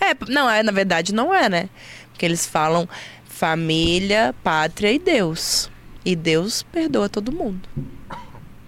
[0.00, 1.68] É, não, é, na verdade não é, né?
[2.10, 2.88] Porque eles falam
[3.26, 5.70] família, pátria e Deus.
[6.06, 7.68] E Deus perdoa todo mundo.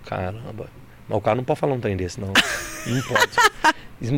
[0.05, 0.68] Caramba.
[1.09, 2.35] Mas o cara não pode falar um trem desse, não.
[2.87, 3.31] Não pode.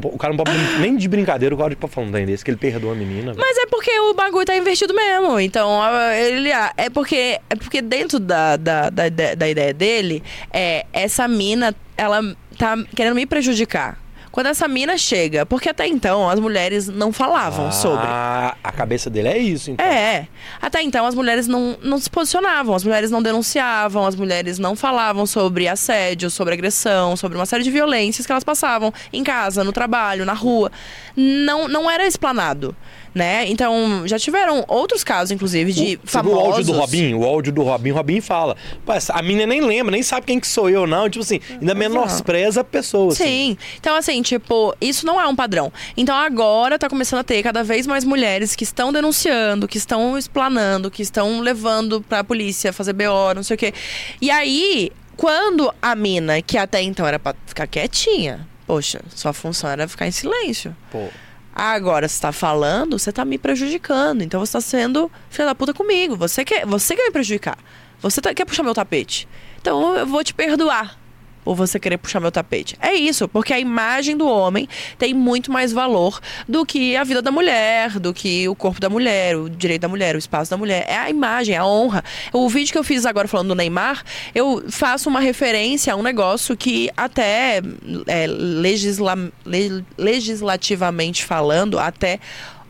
[0.04, 2.56] O cara não pode nem de brincadeira, o cara pode falar um trem que ele
[2.56, 3.32] perdoa a menina.
[3.32, 3.38] velho.
[3.38, 5.40] Mas é porque o bagulho tá investido mesmo.
[5.40, 5.80] Então,
[6.14, 11.26] ele ah, é porque é porque dentro da, da, da, da ideia dele, é essa
[11.26, 12.20] mina, ela
[12.56, 14.01] tá querendo me prejudicar.
[14.32, 18.06] Quando essa mina chega, porque até então as mulheres não falavam sobre.
[18.08, 19.84] Ah, a cabeça dele é isso, então.
[19.84, 20.26] É.
[20.60, 24.74] Até então as mulheres não, não se posicionavam, as mulheres não denunciavam, as mulheres não
[24.74, 29.62] falavam sobre assédio, sobre agressão, sobre uma série de violências que elas passavam em casa,
[29.62, 30.72] no trabalho, na rua.
[31.14, 32.74] Não, não era explanado,
[33.14, 33.46] né?
[33.48, 36.38] Então, já tiveram outros casos, inclusive, de viu famosos.
[36.38, 37.18] o áudio do Robinho?
[37.20, 38.56] O áudio do Robinho, o Robinho fala.
[38.84, 41.08] "Pô, essa- a menina nem lembra, nem sabe quem que sou eu, não.
[41.10, 43.12] Tipo assim, ainda menospreza a pessoa.
[43.12, 43.24] assim.
[43.24, 43.58] Sim.
[43.78, 45.72] Então, assim, tipo, isso não é um padrão.
[45.96, 50.16] Então, agora tá começando a ter cada vez mais mulheres que estão denunciando, que estão
[50.16, 53.72] explanando, que estão levando pra polícia fazer BO, não sei o quê.
[54.20, 59.68] E aí, quando a mina, que até então era pra ficar quietinha, poxa, sua função
[59.70, 60.74] era ficar em silêncio.
[60.90, 61.08] Pô,
[61.54, 64.22] Agora, você tá falando, você tá me prejudicando.
[64.22, 66.16] Então, você tá sendo filha da puta comigo.
[66.16, 67.58] Você quer, você quer me prejudicar.
[68.00, 69.28] Você tá- quer puxar meu tapete.
[69.60, 70.98] Então, eu vou te perdoar.
[71.44, 72.76] Ou você querer puxar meu tapete.
[72.80, 77.20] É isso, porque a imagem do homem tem muito mais valor do que a vida
[77.20, 80.56] da mulher, do que o corpo da mulher, o direito da mulher, o espaço da
[80.56, 80.84] mulher.
[80.88, 82.04] É a imagem, a honra.
[82.32, 86.02] O vídeo que eu fiz agora falando do Neymar, eu faço uma referência a um
[86.02, 87.60] negócio que até
[88.06, 92.20] é, legisla- le- legislativamente falando, até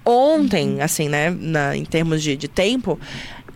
[0.04, 2.98] ontem, assim, né, na- em termos de, de tempo,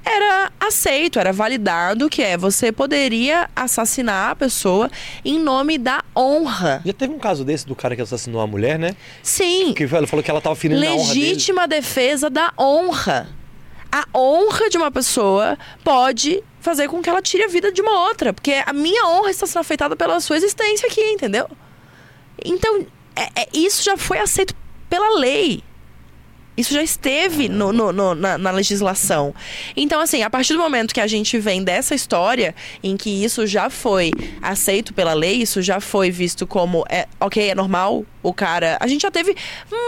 [0.08, 4.88] era aceito, era validado, que é você poderia assassinar a pessoa
[5.24, 6.80] em nome da honra.
[6.86, 8.94] já teve um caso desse do cara que assassinou a mulher, né?
[9.22, 11.20] Sim, Que ele falou que ela tava ferindo a honra dele.
[11.26, 13.28] legítima defesa da honra.
[13.90, 18.06] A honra de uma pessoa pode fazer com que ela tire a vida de uma
[18.08, 21.48] outra, porque a minha honra está sendo afetada pela sua existência aqui, entendeu?
[22.44, 24.54] Então, é- é- isso já foi aceito
[24.90, 25.62] pela lei.
[26.56, 29.34] Isso já esteve no- no- no- na, na legislação.
[29.76, 33.46] Então, assim, a partir do momento que a gente vem dessa história, em que isso
[33.46, 38.32] já foi aceito pela lei, isso já foi visto como, é, ok, é normal, o
[38.32, 38.76] cara.
[38.80, 39.36] A gente já teve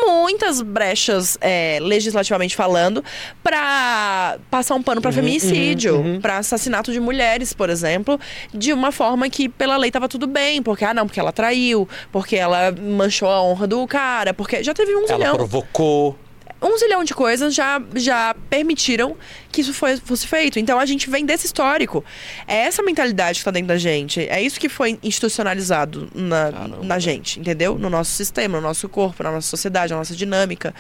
[0.07, 3.03] muitas brechas, é, legislativamente falando,
[3.43, 6.21] pra passar um pano pra feminicídio, uhum, uhum.
[6.21, 8.19] pra assassinato de mulheres, por exemplo,
[8.53, 11.89] de uma forma que pela lei tava tudo bem, porque, ah, não, porque ela traiu,
[12.13, 16.17] porque ela manchou a honra do cara, porque já teve um Ela zilhão provocou.
[16.61, 19.17] Um zilhão de coisas já, já permitiram
[19.51, 20.59] que isso foi, fosse feito.
[20.59, 22.05] Então a gente vem desse histórico.
[22.47, 24.29] É essa mentalidade que tá dentro da gente.
[24.29, 26.51] É isso que foi institucionalizado na,
[26.83, 27.79] na gente, entendeu?
[27.79, 30.75] No nosso sistema, no nosso corpo, na nossa sociedade, na nossa dinâmica.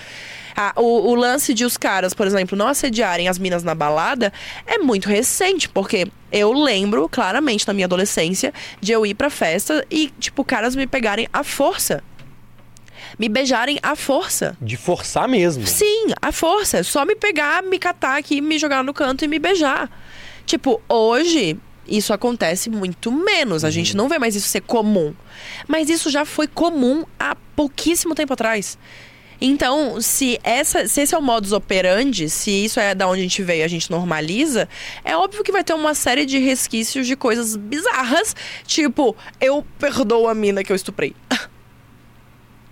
[0.56, 4.32] Ah, o, o lance de os caras, por exemplo, não assediarem as minas na balada
[4.66, 9.86] é muito recente, porque eu lembro claramente na minha adolescência de eu ir pra festa
[9.90, 12.02] e, tipo, caras me pegarem à força.
[13.18, 14.56] Me beijarem à força.
[14.60, 15.66] De forçar mesmo.
[15.66, 16.78] Sim, a força.
[16.78, 19.90] É só me pegar, me catar aqui, me jogar no canto e me beijar.
[20.46, 23.64] Tipo, hoje isso acontece muito menos.
[23.64, 25.14] A gente não vê mais isso ser comum.
[25.66, 28.78] Mas isso já foi comum há pouquíssimo tempo atrás.
[29.40, 33.22] Então, se, essa, se esse é o modus operandi, se isso é da onde a
[33.22, 34.68] gente veio e a gente normaliza,
[35.04, 38.34] é óbvio que vai ter uma série de resquícios de coisas bizarras,
[38.66, 41.14] tipo, eu perdoo a mina que eu estuprei.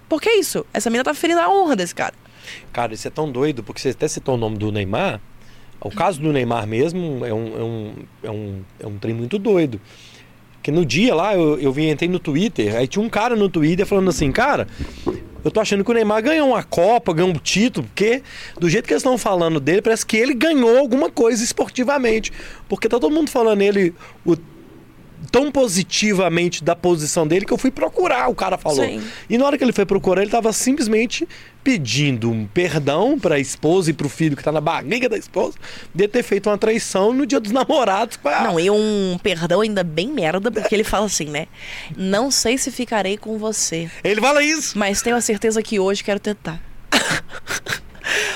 [0.09, 0.65] Por que isso?
[0.73, 2.15] Essa mina tá ferindo a honra desse cara.
[2.73, 5.21] Cara, isso é tão doido, porque você até citou o nome do Neymar.
[5.81, 9.39] O caso do Neymar mesmo é um, é um, é um, é um trem muito
[9.39, 9.81] doido.
[10.55, 13.49] Porque no dia lá, eu, eu vi, entrei no Twitter, aí tinha um cara no
[13.49, 14.67] Twitter falando assim, cara,
[15.45, 18.21] eu tô achando que o Neymar ganhou uma Copa, ganhou um título, porque
[18.59, 22.33] do jeito que eles estão falando dele, parece que ele ganhou alguma coisa esportivamente.
[22.69, 24.37] Porque tá todo mundo falando ele o,
[25.31, 28.85] tão positivamente da posição dele que eu fui procurar, o cara falou.
[28.85, 29.03] Sim.
[29.29, 31.27] E na hora que ele foi procurar, ele tava simplesmente
[31.65, 35.57] pedindo um perdão pra esposa e pro filho que tá na barriga da esposa
[35.93, 38.17] de ter feito uma traição no dia dos namorados.
[38.17, 41.47] com a- Não, e um perdão ainda bem merda, porque ele fala assim, né?
[41.97, 44.79] Não sei se ficarei com você, Ele fala isso.
[44.79, 46.61] mas tenho a certeza que hoje quero tentar.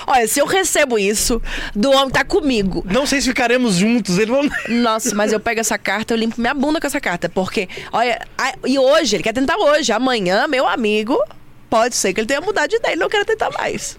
[0.06, 1.40] Olha, se eu recebo isso
[1.74, 4.18] do homem que tá comigo, Não sei se ficaremos juntos.
[4.18, 4.50] Ele falou.
[4.68, 8.20] nossa, mas eu pego essa carta, eu limpo minha bunda com essa carta, porque, olha,
[8.66, 11.22] e hoje, ele quer tentar hoje, amanhã, meu amigo,
[11.68, 13.96] pode ser que ele tenha mudado de ideia, ele não quer tentar mais.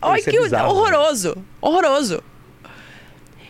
[0.00, 0.80] Olha é que bizarro, né?
[0.80, 2.22] horroroso, horroroso.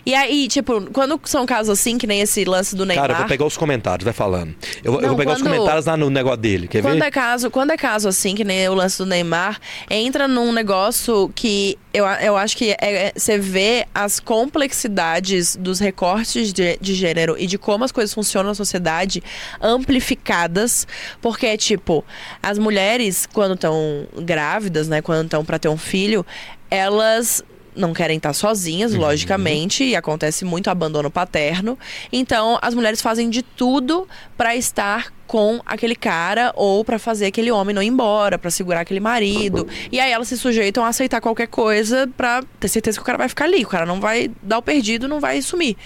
[0.04, 3.02] E aí, tipo, quando são casos assim, que nem esse lance do Neymar.
[3.04, 4.54] Cara, eu vou pegar os comentários, vai falando.
[4.82, 7.06] Eu, eu Não, vou pegar os quando- comentários lá no negócio dele, quer Quando ver?
[7.06, 11.30] é, caso, quando é caso assim, que nem o lance do Neymar, entra num negócio
[11.34, 16.94] que eu, eu acho que é- é- você vê as complexidades dos recortes de, de
[16.94, 19.22] gênero e de como as coisas funcionam na sociedade
[19.60, 20.86] amplificadas.
[21.20, 22.04] Porque, é tipo,
[22.42, 26.24] as mulheres, quando estão grávidas, né, quando estão pra ter um filho,
[26.70, 27.42] elas
[27.74, 31.78] não querem estar sozinhas, logicamente, e acontece muito abandono paterno.
[32.12, 34.06] Então, as mulheres fazem de tudo
[34.36, 38.80] pra estar com aquele cara ou pra fazer aquele homem não ir embora, pra segurar
[38.80, 39.66] aquele marido.
[39.90, 43.16] E aí elas se sujeitam a aceitar qualquer coisa pra ter certeza que o cara
[43.16, 45.76] vai ficar ali, o cara não vai dar o perdido, não vai sumir.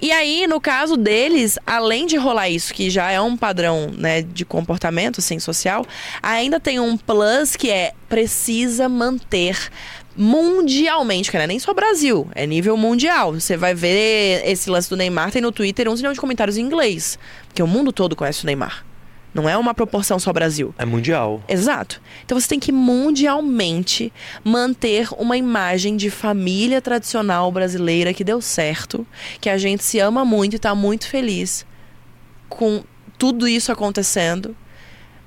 [0.00, 4.20] E aí, no caso deles, além de rolar isso, que já é um padrão, né,
[4.20, 5.86] de comportamento, assim, social,
[6.22, 9.56] ainda tem um plus que é precisa manter
[10.16, 13.34] mundialmente, que não é nem só Brasil, é nível mundial.
[13.34, 16.62] Você vai ver esse lance do Neymar, tem no Twitter um zilhão de comentários em
[16.62, 18.84] inglês, porque o mundo todo conhece o Neymar.
[19.34, 20.74] Não é uma proporção só Brasil.
[20.78, 21.44] É mundial.
[21.46, 22.00] Exato.
[22.24, 24.10] Então você tem que mundialmente
[24.42, 29.06] manter uma imagem de família tradicional brasileira que deu certo,
[29.38, 31.66] que a gente se ama muito e tá muito feliz
[32.48, 32.82] com
[33.18, 34.56] tudo isso acontecendo,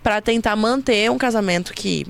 [0.02, 2.08] para tentar manter um casamento que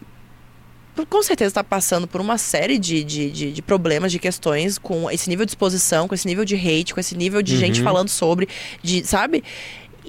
[1.06, 5.10] com certeza está passando por uma série de, de, de, de problemas, de questões, com
[5.10, 8.10] esse nível de exposição, com esse nível de hate, com esse nível de gente falando
[8.10, 8.48] sobre,
[8.82, 9.44] de, sabe?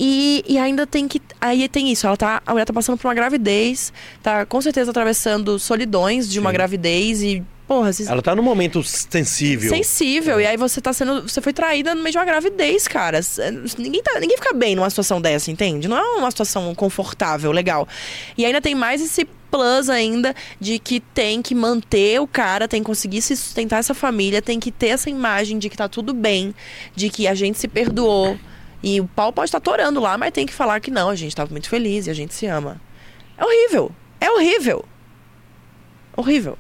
[0.03, 1.20] E, e ainda tem que.
[1.41, 2.43] Aí tem isso, ela tá.
[2.47, 6.55] A mulher tá passando por uma gravidez, tá com certeza atravessando solidões de uma Sim.
[6.55, 7.43] gravidez e.
[7.68, 9.70] Porra, Ela tá num momento sensível.
[9.70, 10.41] sensível.
[10.41, 11.22] E aí você tá sendo.
[11.22, 13.20] Você foi traída no meio de uma gravidez, cara.
[13.78, 15.86] Ninguém, tá, ninguém fica bem numa situação dessa, entende?
[15.86, 17.86] Não é uma situação confortável, legal.
[18.36, 22.82] E ainda tem mais esse plus ainda de que tem que manter o cara, tem
[22.82, 26.14] que conseguir se sustentar essa família, tem que ter essa imagem de que tá tudo
[26.14, 26.55] bem,
[26.94, 28.38] de que a gente se perdoou.
[28.82, 31.36] E o pau pode estar torando lá, mas tem que falar que não, a gente
[31.36, 32.80] tá muito feliz e a gente se ama.
[33.36, 33.92] É horrível.
[34.20, 34.84] É horrível.
[36.16, 36.59] Horrível.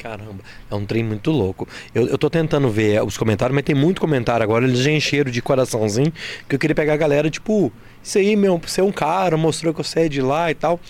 [0.00, 1.68] Caramba, é um trem muito louco.
[1.94, 4.64] Eu, eu tô tentando ver os comentários, mas tem muito comentário agora.
[4.64, 6.10] Eles já encheram de coraçãozinho.
[6.48, 7.70] Que eu queria pegar a galera, tipo,
[8.02, 10.80] isso aí, meu, você é um cara, mostrou que você é de lá e tal.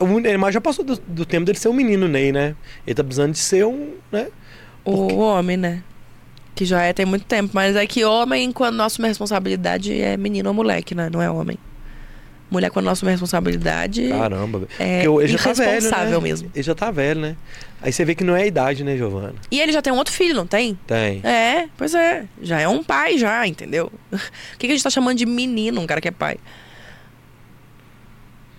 [0.00, 2.56] O Neymar já passou do, do tempo dele ser um menino, Ney, né?
[2.86, 4.28] Ele tá precisando de ser um, né?
[4.84, 5.82] O homem, né?
[6.54, 7.50] Que já é tem muito tempo.
[7.52, 11.10] Mas é que homem, quando a responsabilidade, é menino ou moleque, né?
[11.10, 11.58] Não é homem.
[12.50, 14.08] Mulher, quando assume a responsabilidade.
[14.08, 14.66] Caramba.
[14.76, 16.20] É Porque ele já tá velho, né?
[16.20, 16.50] mesmo.
[16.52, 17.36] Ele já tá velho, né?
[17.80, 19.34] Aí você vê que não é a idade, né, Giovana?
[19.50, 20.76] E ele já tem um outro filho, não tem?
[20.86, 21.20] Tem.
[21.22, 22.24] É, pois é.
[22.42, 23.92] Já é um pai, já, entendeu?
[24.12, 26.38] O que, que a gente tá chamando de menino, um cara que é pai?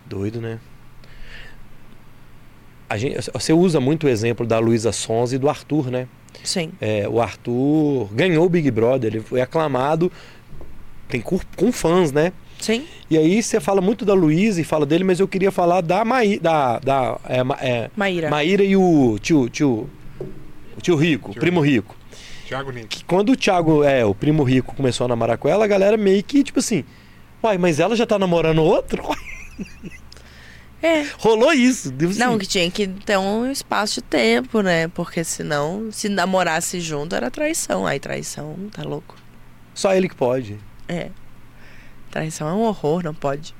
[0.06, 0.60] Doido, né?
[2.92, 6.08] A gente, você usa muito o exemplo da Luísa Sons e do Arthur, né?
[6.44, 6.72] Sim.
[6.82, 10.12] É, o Arthur ganhou o Big Brother, ele foi aclamado,
[11.08, 12.34] tem cur- com fãs, né?
[12.60, 12.84] Sim.
[13.10, 16.04] E aí você fala muito da Luísa e fala dele, mas eu queria falar da
[16.04, 18.30] Maí, da, da é, Ma- é, Maíra.
[18.30, 19.90] Maíra e o tio, tio,
[20.78, 21.96] o tio Rico, o Tio primo Rico.
[22.46, 22.88] Thiago Link.
[22.90, 25.96] Que quando o Thiago, é, o primo Rico começou a namorar com ela, a galera
[25.96, 26.84] meio que, tipo assim,
[27.42, 29.02] uai, mas ela já tá namorando outro?
[30.82, 31.06] É.
[31.20, 31.94] Rolou isso.
[32.18, 34.88] Não, que tinha que ter um espaço de tempo, né?
[34.88, 37.86] Porque senão, se namorasse junto, era traição.
[37.86, 39.16] Aí traição, tá louco.
[39.76, 40.58] Só ele que pode.
[40.88, 41.10] É.
[42.10, 43.54] Traição é um horror, não pode.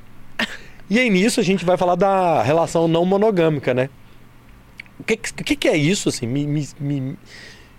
[0.90, 3.90] E aí nisso a gente vai falar da relação não monogâmica, né?
[5.00, 6.28] O que, que, que é isso, assim?
[6.28, 7.18] Me, me, me,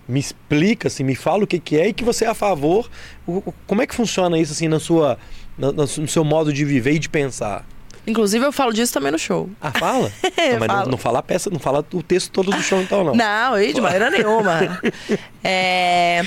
[0.07, 2.89] me explica, assim, me fala o que, que é e que você é a favor.
[3.27, 5.17] O- como é que funciona isso, assim, na sua,
[5.57, 7.65] na- no seu modo de viver e de pensar?
[8.05, 9.49] Inclusive, eu falo disso também no show.
[9.61, 10.11] Ah, fala?
[10.51, 13.03] não, mas não, não fala a peça, não fala o texto todo do show, então,
[13.03, 13.15] não.
[13.15, 14.81] Não, de maneira nenhuma.
[15.43, 16.25] É,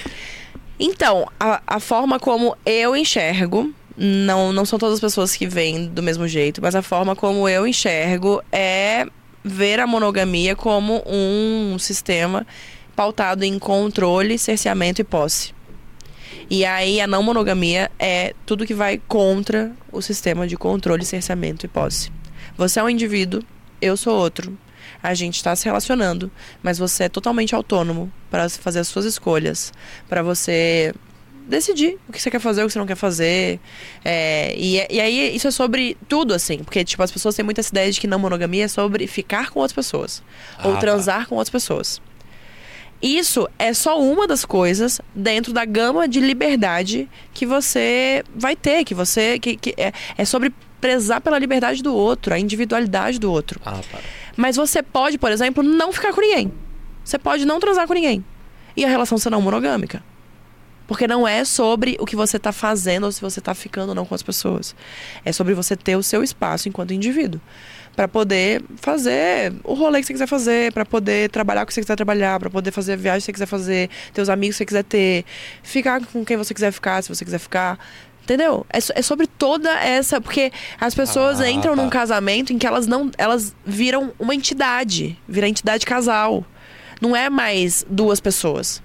[0.78, 5.86] Então, a, a forma como eu enxergo, não, não são todas as pessoas que veem
[5.86, 9.06] do mesmo jeito, mas a forma como eu enxergo é
[9.42, 12.46] ver a monogamia como um sistema
[12.94, 15.54] pautado em controle, cerceamento e posse.
[16.48, 21.66] E aí a não monogamia é tudo que vai contra o sistema de controle, cerceamento
[21.66, 22.10] e posse.
[22.56, 23.42] Você é um indivíduo,
[23.80, 24.56] eu sou outro.
[25.02, 26.30] A gente está se relacionando,
[26.62, 29.72] mas você é totalmente autônomo para fazer as suas escolhas,
[30.08, 30.92] para você
[31.48, 33.60] decidir o que você quer fazer, o que você não quer fazer.
[34.04, 37.60] É, e, e aí isso é sobre tudo, assim, porque tipo, as pessoas têm muita
[37.60, 40.22] essa ideia de que não monogamia é sobre ficar com outras pessoas
[40.58, 40.80] Ah, ou tá.
[40.80, 42.00] transar com outras pessoas.
[43.06, 48.82] Isso é só uma das coisas dentro da gama de liberdade que você vai ter,
[48.82, 49.38] que você.
[49.38, 53.60] Que, que é, é sobre prezar pela liberdade do outro, a individualidade do outro.
[53.64, 53.98] Ah, tá.
[54.36, 56.52] Mas você pode, por exemplo, não ficar com ninguém.
[57.04, 58.24] Você pode não transar com ninguém.
[58.76, 60.02] E a relação ser não monogâmica.
[60.88, 63.94] Porque não é sobre o que você tá fazendo ou se você tá ficando ou
[63.94, 64.74] não com as pessoas.
[65.24, 67.40] É sobre você ter o seu espaço enquanto indivíduo.
[67.96, 71.74] Pra poder fazer o rolê que você quiser fazer, pra poder trabalhar com o que
[71.74, 74.54] você quiser trabalhar, pra poder fazer a viagem que você quiser fazer, ter os amigos
[74.56, 75.24] que você quiser ter,
[75.62, 77.78] ficar com quem você quiser ficar, se você quiser ficar.
[78.22, 78.66] Entendeu?
[78.70, 80.20] É, é sobre toda essa.
[80.20, 81.82] Porque as pessoas Ah, entram tá.
[81.82, 83.10] num casamento em que elas não.
[83.16, 85.16] Elas viram uma entidade.
[85.28, 86.44] Vira entidade casal.
[87.00, 88.82] Não é mais duas pessoas.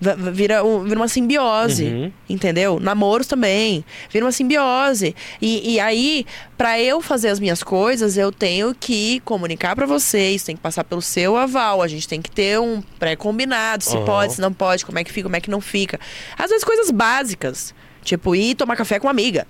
[0.00, 1.84] Vira, vira uma simbiose.
[1.84, 2.12] Uhum.
[2.28, 2.80] Entendeu?
[2.80, 3.84] Namoros também.
[4.10, 5.14] Vira uma simbiose.
[5.42, 6.24] E, e aí,
[6.56, 10.84] pra eu fazer as minhas coisas, eu tenho que comunicar pra vocês, tem que passar
[10.84, 11.82] pelo seu aval.
[11.82, 13.84] A gente tem que ter um pré-combinado.
[13.84, 14.06] Se Aham.
[14.06, 16.00] pode, se não pode, como é que fica, como é que não fica.
[16.38, 17.74] Às vezes coisas básicas.
[18.02, 19.46] Tipo, ir tomar café com uma amiga.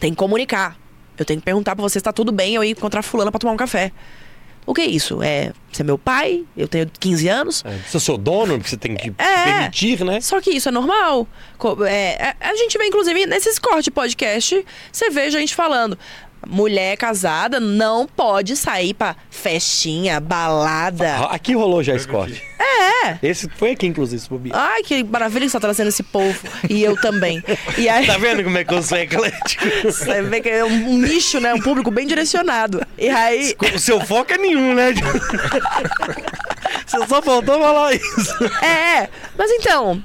[0.00, 0.76] Tem que comunicar.
[1.16, 3.38] Eu tenho que perguntar pra você se tá tudo bem eu ir encontrar fulana pra
[3.38, 3.92] tomar um café.
[4.68, 5.22] O que é isso?
[5.22, 7.64] É, você é meu pai, eu tenho 15 anos.
[7.64, 9.44] É, você é seu dono, você tem que É.
[9.44, 10.20] permitir, né?
[10.20, 11.26] Só que isso é normal.
[11.88, 14.62] É, a, gente vê, inclusive, nesses corte podcast,
[14.92, 15.98] você vê gente falando.
[16.46, 21.16] Mulher casada não pode sair pra festinha, balada.
[21.16, 22.42] Ah, Aqui rolou já esse corte.
[22.58, 23.18] É.
[23.22, 24.56] Esse foi aqui, inclusive, esse bobear.
[24.56, 26.38] Ai, que maravilha que você tá trazendo esse povo.
[26.68, 27.42] E eu também.
[27.76, 29.64] E aí, Tá vendo como é que eu sou eclético?
[29.84, 31.54] você vê que é um, um nicho, né?
[31.54, 32.84] Um público bem direcionado.
[32.96, 33.54] E aí.
[33.74, 34.92] O seu foco é nenhum, né?
[36.86, 38.44] Você só faltou falar isso.
[38.64, 40.02] É, mas então.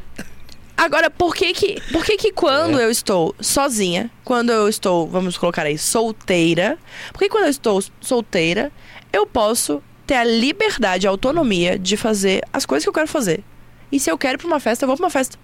[0.83, 5.37] Agora, por que que, por que que quando eu estou sozinha, quando eu estou, vamos
[5.37, 6.77] colocar aí, solteira,
[7.13, 8.69] por que quando eu estou solteira,
[9.13, 13.45] eu posso ter a liberdade, a autonomia de fazer as coisas que eu quero fazer?
[13.93, 15.39] E se eu quero ir pra uma festa, eu vou pra uma festa.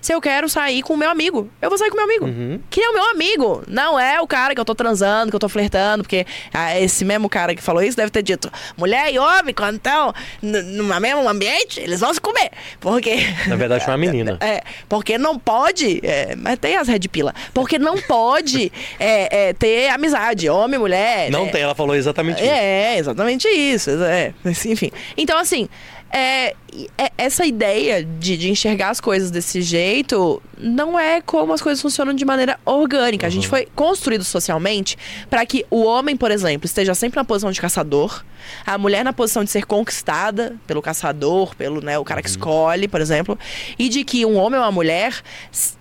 [0.00, 2.26] Se eu quero sair com o meu amigo, eu vou sair com o meu amigo.
[2.26, 2.60] Uhum.
[2.70, 3.62] Que é o meu amigo.
[3.66, 7.04] Não é o cara que eu tô transando, que eu tô flertando, porque ah, esse
[7.04, 11.28] mesmo cara que falou isso deve ter dito: mulher e homem, quando estão no mesmo
[11.28, 12.50] ambiente, eles vão se comer.
[12.80, 13.16] Porque.
[13.46, 14.38] Na verdade, foi uma menina.
[14.48, 16.00] É, porque não pode.
[16.02, 17.34] é, mas tem as red pila.
[17.52, 21.30] Porque não pode é, é, ter amizade, homem, mulher.
[21.30, 21.50] Não né?
[21.50, 22.50] tem, ela falou exatamente isso.
[22.50, 23.90] É, exatamente isso.
[24.04, 24.32] É,
[24.66, 24.90] enfim.
[25.16, 25.68] Então, assim,
[26.10, 26.54] é,
[26.96, 31.80] é- essa ideia de, de enxergar as coisas desse jeito não é como as coisas
[31.80, 33.26] funcionam de maneira orgânica.
[33.26, 34.96] A gente foi construído socialmente
[35.28, 38.24] para que o homem, por exemplo, esteja sempre na posição de caçador,
[38.66, 42.88] a mulher na posição de ser conquistada pelo caçador, pelo né, o cara que escolhe,
[42.88, 43.38] por exemplo,
[43.78, 45.20] e de que um homem ou uma mulher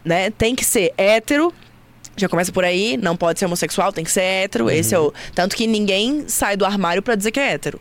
[0.04, 1.54] né, tem que ser hétero
[2.20, 4.72] já começa por aí, não pode ser homossexual, tem que ser hétero.
[4.72, 5.14] Esse é o.
[5.36, 7.80] Tanto que ninguém sai do armário pra dizer que é hétero.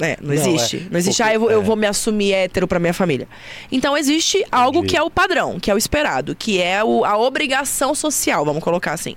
[0.00, 0.76] É, não Não, existe.
[0.78, 0.90] é.
[0.90, 1.64] Não existe, Porque- ah, eu vou, eu é.
[1.64, 3.28] vou me assumir hétero pra minha família.
[3.70, 4.88] Então existe algo Entendi.
[4.94, 8.62] que é o padrão, que é o esperado, que é o- a obrigação social, vamos
[8.62, 9.16] colocar assim.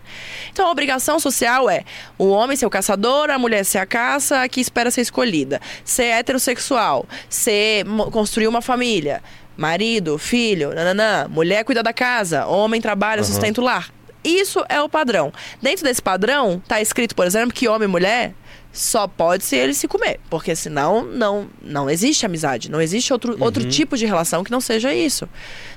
[0.51, 1.83] Então a obrigação social é
[2.17, 5.59] o homem ser o caçador, a mulher ser a caça, a que espera ser escolhida.
[5.83, 9.23] Ser heterossexual, ser construir uma família.
[9.55, 13.31] Marido, filho, nananã, mulher cuida da casa, homem trabalha, Aham.
[13.31, 13.89] sustenta o lar.
[14.23, 15.33] Isso é o padrão.
[15.61, 18.33] Dentro desse padrão, tá escrito, por exemplo, que homem e mulher
[18.79, 20.19] só pode se eles se comer.
[20.29, 22.69] Porque senão não, não existe amizade.
[22.69, 25.27] Não existe outro, outro tipo de relação que não seja isso.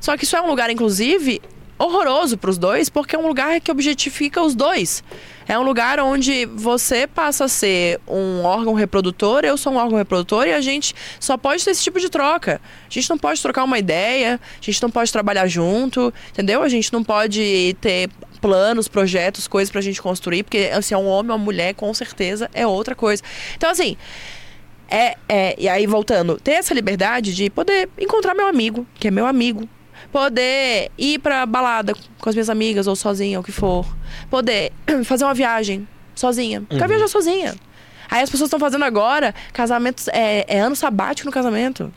[0.01, 1.41] Só que isso é um lugar, inclusive,
[1.79, 5.03] horroroso pros dois, porque é um lugar que objetifica os dois.
[5.49, 9.97] É um lugar onde você passa a ser um órgão reprodutor, eu sou um órgão
[9.97, 12.61] reprodutor e a gente só pode ter esse tipo de troca.
[12.89, 16.63] A gente não pode trocar uma ideia, a gente não pode trabalhar junto, entendeu?
[16.63, 18.11] A gente não pode ter
[18.41, 21.93] planos, projetos, coisas pra gente construir, porque se é um homem ou uma mulher, com
[21.93, 23.23] certeza é outra coisa.
[23.57, 23.97] Então, assim,
[24.89, 29.11] é, é, e aí voltando, ter essa liberdade de poder encontrar meu amigo, que é
[29.11, 29.69] meu amigo.
[30.11, 33.87] Poder ir pra balada com as minhas amigas ou sozinha, ou o que for.
[34.29, 34.73] Poder
[35.05, 36.65] fazer uma viagem sozinha.
[36.69, 37.55] Quero viajar sozinha.
[38.11, 40.09] Aí as pessoas estão fazendo agora casamentos.
[40.09, 41.93] É, é ano sabático no casamento.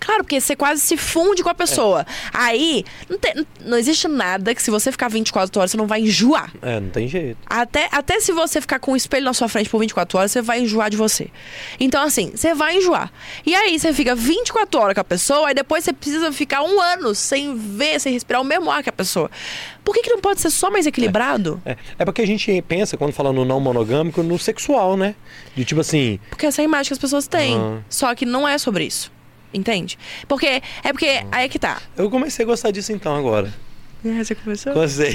[0.00, 2.06] Claro, porque você quase se funde com a pessoa.
[2.32, 6.00] Aí, não, tem- não existe nada que se você ficar 24 horas, você não vai
[6.00, 6.50] enjoar.
[6.62, 7.36] É, não tem jeito.
[7.46, 10.40] Até, até se você ficar com um espelho na sua frente por 24 horas, você
[10.42, 11.28] vai enjoar de você.
[11.78, 13.12] Então, assim, você vai enjoar.
[13.44, 16.80] E aí, você fica 24 horas com a pessoa, aí depois você precisa ficar um
[16.80, 19.30] ano sem ver, sem respirar o mesmo ar que a pessoa.
[19.84, 21.60] Por que, que não pode ser só mais equilibrado?
[21.64, 25.14] É, é porque a gente pensa, quando fala no não monogâmico, no sexual, né?
[25.54, 27.56] De tipo assim, Porque essa é a imagem que as pessoas têm.
[27.56, 27.84] Aham.
[27.88, 29.10] Só que não é sobre isso.
[29.52, 29.98] Entende?
[30.28, 30.62] Porque.
[30.82, 31.24] É porque.
[31.30, 31.80] Aí é que tá.
[31.96, 33.52] eu comecei a gostar disso então agora.
[34.04, 34.72] É, Você começou?
[34.72, 35.14] Gostei.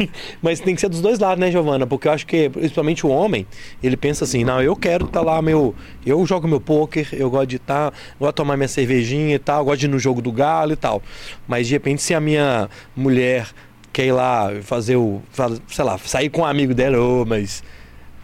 [0.42, 1.86] Mas tem que ser dos dois lados, né, Giovana?
[1.86, 3.46] Porque eu acho que, principalmente o homem,
[3.82, 5.74] ele pensa assim, não, eu quero estar lá, meu.
[6.04, 9.64] Eu jogo meu pôquer, eu gosto de estar, gosto de tomar minha cervejinha e tal,
[9.64, 11.02] gosto de ir no jogo do galo e tal.
[11.48, 13.48] Mas de repente, se a minha mulher
[13.90, 15.22] quer ir lá fazer o.
[15.68, 17.64] sei lá, sair com um amigo dela, ô, mas.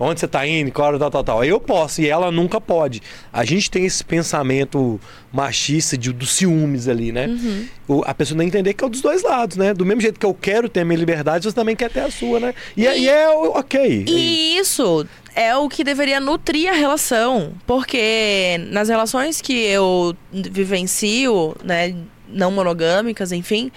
[0.01, 1.45] Onde você tá indo, claro, tal, tal, tal.
[1.45, 3.01] Eu posso e ela nunca pode.
[3.33, 5.01] A gente tem esse pensamento
[5.33, 7.27] machista de, dos ciúmes ali, né?
[7.29, 7.67] Uhum.
[7.87, 9.73] O- a pessoa tem que entender que é dos dois lados, né?
[9.73, 12.11] Do mesmo jeito que eu quero ter a minha liberdade, você também quer ter a
[12.11, 12.55] sua, né?
[12.77, 14.05] E, é- E- e é ok.
[14.09, 17.53] E isso é o que deveria nutrir a relação.
[17.67, 21.95] Porque nas relações que eu vivencio, né,
[22.29, 23.71] não monogâmicas, enfim,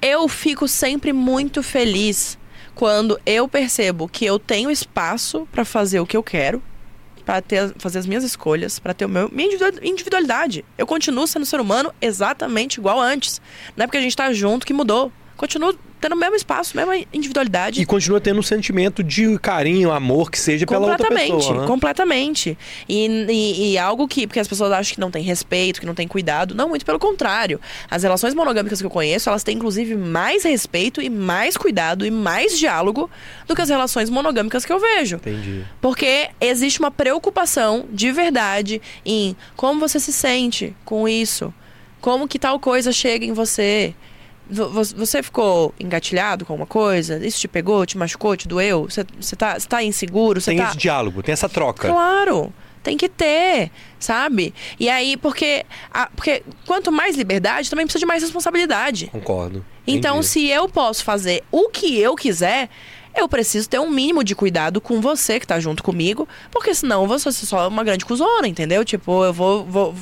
[0.00, 2.38] eu fico sempre muito feliz
[2.78, 6.62] quando eu percebo que eu tenho espaço pra fazer o que eu quero,
[7.48, 10.64] ter, fazer as minhas escolhas, pra ter o meu, minha individua- individualidade.
[10.78, 13.40] Eu continuo sendo ser humano exatamente igual antes.
[13.76, 15.10] Não é porque a gente tá junto que mudou.
[15.36, 17.80] Continuo tendo o mesmo espaço, mesma individualidade.
[17.80, 21.60] E continua tendo um sentimento de carinho, amor, que seja pela outra Completamente, pessoa.
[21.62, 21.66] né?
[21.66, 22.58] completamente.
[22.88, 25.94] E, e- e algo que, porque as pessoas acham que não tem respeito, que não
[25.94, 26.54] tem cuidado.
[26.54, 27.60] Não, muito pelo contrário.
[27.90, 32.10] As relações monogâmicas que eu conheço, elas têm inclusive mais respeito e mais cuidado e
[32.10, 33.10] mais diálogo
[33.46, 35.16] do que as relações monogâmicas que eu vejo.
[35.16, 35.64] Entendi.
[35.80, 41.52] Porque existe uma preocupação de verdade em como você se sente com isso.
[42.00, 43.94] Como que tal coisa chega em você.
[44.50, 47.24] Vo- vo- Você ficou engatilhado com uma coisa?
[47.24, 48.84] Isso te pegou, te machucou, te doeu?
[48.88, 50.40] Você, você, tá, você tá inseguro?
[50.40, 50.68] Você Tem tá...
[50.68, 51.88] esse diálogo, tem essa troca.
[51.88, 54.54] Claro, tem que ter, sabe?
[54.80, 59.08] E aí, porque, a- porque quanto mais liberdade, também precisa de mais responsabilidade.
[59.12, 59.64] Concordo.
[59.86, 60.26] Então, Entendi.
[60.28, 62.68] se eu posso fazer o que eu quiser,
[63.16, 67.02] eu preciso ter um mínimo de cuidado com você que tá junto comigo, porque senão
[67.02, 68.84] eu vou ser só uma grande cuzona, entendeu?
[68.84, 69.64] Tipo, eu vou.
[69.64, 69.94] vou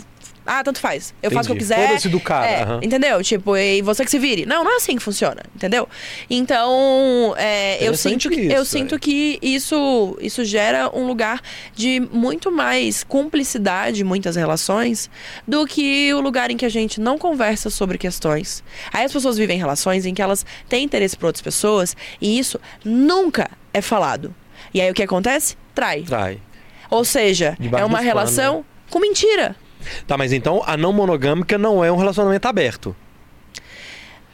[0.46, 1.12] ah, tanto faz.
[1.22, 1.74] Eu faço o que eu Entendi.
[1.74, 1.88] quiser.
[1.88, 2.80] Foda-se do cara, É, aham.
[2.82, 3.22] Entendeu?
[3.22, 4.46] Tipo, e você que se vire.
[4.46, 5.88] Não, não é assim que funciona, entendeu?
[6.30, 8.98] Então, é, eu sinto, que, eu isso, sinto é.
[8.98, 11.40] que isso, isso gera um lugar
[11.74, 15.10] de muito mais cumplicidade em muitas relações
[15.46, 18.62] do que o lugar em que a gente não conversa sobre questões.
[18.92, 22.60] Aí as pessoas vivem relações em que elas têm interesse por outras pessoas e isso
[22.84, 24.34] nunca é falado.
[24.72, 25.56] E aí o que acontece?
[25.74, 26.02] Trai.
[26.02, 26.38] Trai.
[26.90, 29.56] Ou seja, é uma panos, relação com mentira.
[30.06, 32.94] Tá, mas então a não monogâmica não é um relacionamento aberto.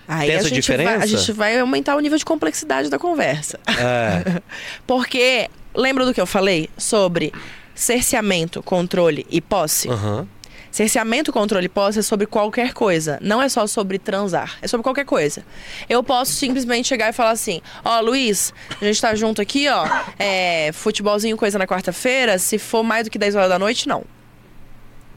[0.07, 1.07] Aí Tem a essa gente, vai, a diferença?
[1.07, 3.59] gente vai aumentar o nível de complexidade da conversa.
[3.67, 4.43] É.
[4.87, 7.33] Porque, lembra do que eu falei sobre
[7.75, 9.89] cerceamento, controle e posse?
[9.89, 10.27] Aham.
[10.71, 13.19] Cerceamento, controle e posse é sobre qualquer coisa.
[13.21, 14.57] Não é só sobre transar.
[14.63, 15.45] É sobre qualquer coisa.
[15.87, 19.87] Eu posso simplesmente chegar e falar assim: Ó, Luiz, a gente tá junto aqui, ó.
[20.19, 22.39] É, futebolzinho, coisa na quarta-feira.
[22.39, 24.03] Se for mais do que 10 horas da noite, não.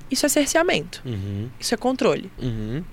[0.09, 1.01] Isso é cerceamento.
[1.05, 1.49] Uhum.
[1.59, 2.31] Isso é controle.
[2.37, 2.83] Uhum.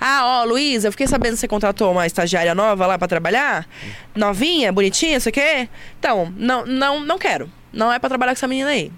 [0.00, 3.66] Ah, ó, Luiz, eu fiquei sabendo que você contratou uma estagiária nova lá pra trabalhar.
[4.14, 5.68] Novinha, bonitinha, isso aqui.
[5.98, 7.50] Então, não, não, não quero.
[7.72, 8.90] Não é pra trabalhar com essa menina aí.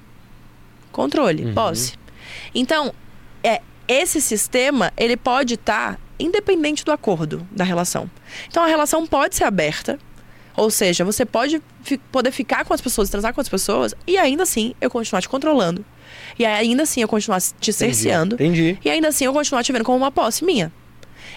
[0.92, 1.54] Controle, Uhum.
[1.54, 1.94] posse.
[2.54, 2.94] Então,
[3.42, 8.10] é, esse sistema, ele pode estar independente do acordo da relação.
[8.48, 9.98] Então, a relação pode ser aberta.
[10.56, 14.16] Ou seja, você pode fi- poder ficar com as pessoas, transar com as pessoas, e
[14.16, 15.84] ainda assim eu continuar te controlando.
[16.38, 18.34] E ainda assim eu continuar te cerceando.
[18.34, 18.78] Entendi.
[18.84, 20.72] E ainda assim eu continuar te vendo como uma posse minha.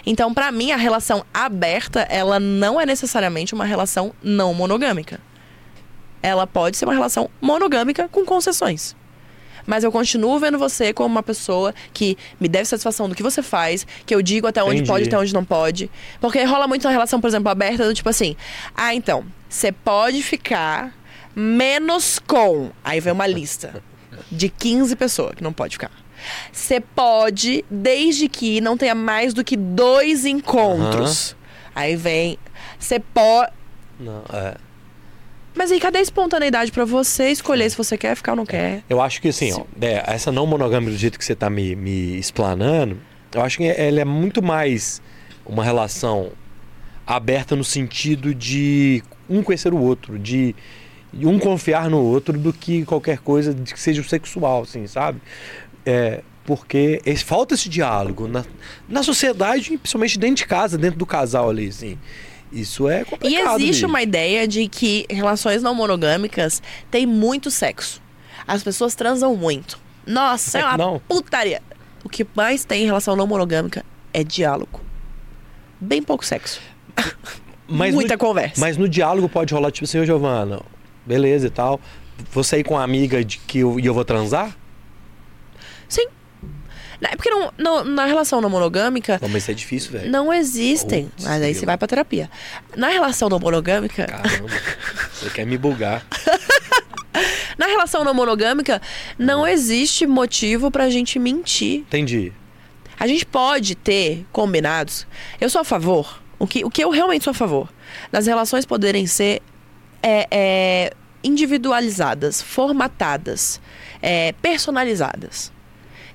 [0.06, 5.20] Então, pra mim, a relação aberta, ela não é necessariamente uma relação não monogâmica.
[6.22, 8.96] Ela pode ser uma relação monogâmica com concessões.
[9.66, 13.44] Mas eu continuo vendo você como uma pessoa que me deve satisfação do que você
[13.44, 14.90] faz, que eu digo até onde Entendi.
[14.90, 15.92] pode, até onde não pode.
[16.20, 18.36] Porque rola muito na relação, por exemplo, aberta, do tipo assim:
[18.76, 20.94] ah, então, você pode ficar
[21.36, 22.72] menos com.
[22.84, 23.84] Aí vem uma lista
[24.32, 25.92] de 15 pessoas que não pode ficar.
[26.52, 31.36] Você pode, desde que não tenha mais do que dois encontros.
[31.74, 32.38] Aí vem.
[32.78, 33.52] Você pode.
[34.00, 34.56] Não, é.
[35.56, 38.84] Mas aí cadê a espontaneidade pra você escolher se você quer ficar ou não quer?
[38.90, 41.76] Eu acho que assim, ó, é, essa não monogâmica do jeito que você tá me,
[41.76, 42.98] me explanando,
[43.34, 45.02] eu acho que ela é muito mais
[45.46, 46.32] uma relação
[47.06, 50.56] aberta no sentido de um conhecer o outro, de
[51.14, 55.22] um confiar no outro do que qualquer coisa de que seja sexual, assim, sabe?
[55.86, 58.44] É, porque esse- falta esse diálogo na,
[58.88, 61.98] na sociedade, e principalmente dentro de casa, dentro do casal ali, assim.
[62.52, 63.56] Isso é E complicado.
[63.60, 63.88] existe bicho.
[63.88, 68.02] uma ideia de que relações não monogâmicas têm muito sexo.
[68.48, 69.80] As pessoas transam muito.
[70.06, 71.00] Nossa, É, uma não.
[71.08, 71.62] putaria.
[72.04, 74.82] O que mais tem em relação não monogâmica é diálogo.
[75.80, 76.60] Bem pouco sexo.
[77.68, 78.60] Mas Muita no- conversa.
[78.60, 80.60] Mas no diálogo pode rolar, tipo assim, ô Giovana,
[81.06, 81.80] beleza e tal.
[82.32, 84.56] Você ir com uma amiga de que eu, e eu vou transar?
[85.88, 86.06] Sim.
[87.02, 90.12] É porque não, não- na relação não monogâmica Não, mas isso é difícil, velho.
[90.12, 91.06] não existem.
[91.06, 92.30] Putz, mas aí você vai pra terapia.
[92.76, 94.50] Na relação não monogâmica, Caramba,
[95.14, 96.06] você quer me bugar.
[97.58, 98.82] na relação não monogâmica,
[99.18, 101.80] não existe motivo pra gente mentir.
[101.80, 102.34] Entendi.
[103.00, 105.08] A gente pode ter combinados.
[105.40, 106.22] Eu sou a favor.
[106.38, 107.70] O que, o que eu realmente sou a favor?
[108.12, 109.42] Das relações poderem ser
[110.02, 110.94] é, é,
[111.24, 113.60] individualizadas, formatadas,
[114.02, 115.52] é, personalizadas.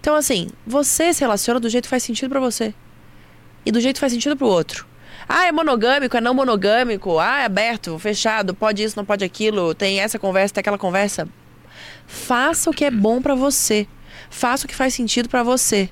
[0.01, 2.74] Então, assim, você se relaciona do jeito que faz sentido pra você.
[3.64, 4.87] E do jeito que faz sentido pro outro.
[5.28, 7.18] Ah, é monogâmico, é não monogâmico.
[7.18, 9.74] Ah, é aberto, fechado, pode isso, não pode aquilo.
[9.74, 11.26] Tem essa conversa, tem aquela conversa.
[12.07, 13.87] Faça o que é bom pra você.
[14.28, 15.89] Faça o que faz sentido pra você.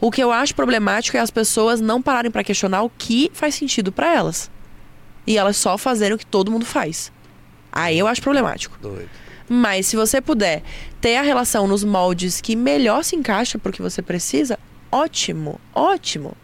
[0.00, 3.54] O que eu acho problemático é as pessoas não pararem pra questionar o que faz
[3.54, 4.50] sentido pra elas.
[5.24, 7.12] E elas só fazerem o que todo mundo faz.
[7.72, 8.76] Aí eu acho problemático.
[8.80, 9.08] Doido.
[9.48, 10.62] Mas se você puder
[11.00, 14.58] ter a relação nos moldes que melhor se encaixa pro que você precisa,
[14.90, 16.34] ótimo, ótimo.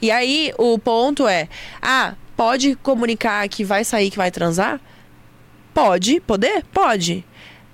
[0.00, 1.48] E aí o ponto é:
[1.80, 4.80] ah, pode comunicar que vai sair, que vai transar?
[5.72, 6.64] Pode, poder?
[6.72, 7.24] Pode.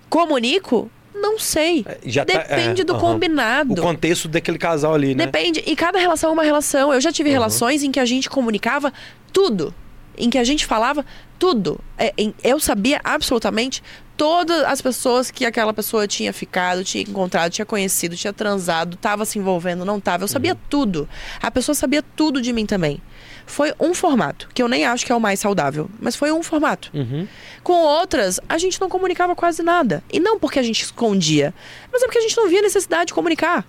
[0.09, 0.91] Comunico?
[1.15, 1.85] Não sei.
[1.87, 3.73] É, já tá- Depende é, do combinado.
[3.73, 5.27] O contexto daquele casal ali, né?
[5.27, 5.63] Depende.
[5.67, 6.95] E cada relação é uma relação.
[6.95, 7.35] Eu já tive Uhum.
[7.35, 8.93] relações em que a gente comunicava
[9.33, 9.75] tudo.
[10.19, 11.05] Em que a gente falava
[11.39, 11.79] tudo.
[11.97, 12.13] É,
[12.43, 13.83] eu sabia absolutamente
[14.17, 19.25] todas as pessoas que aquela pessoa tinha ficado, tinha encontrado, tinha conhecido, tinha transado, tava
[19.25, 20.25] se envolvendo, não tava.
[20.25, 20.59] Eu sabia Uhum.
[20.69, 21.09] tudo.
[21.41, 23.01] A pessoa sabia tudo de mim também.
[23.47, 26.43] Foi um formato, que eu nem acho que é o mais saudável, mas foi um
[26.43, 26.91] formato.
[26.93, 27.27] Uhum.
[27.63, 30.03] Com outras, a gente não comunicava quase nada.
[30.13, 31.55] E não porque a gente escondia,
[31.93, 33.65] mas é porque a gente não via necessidade de comunicar.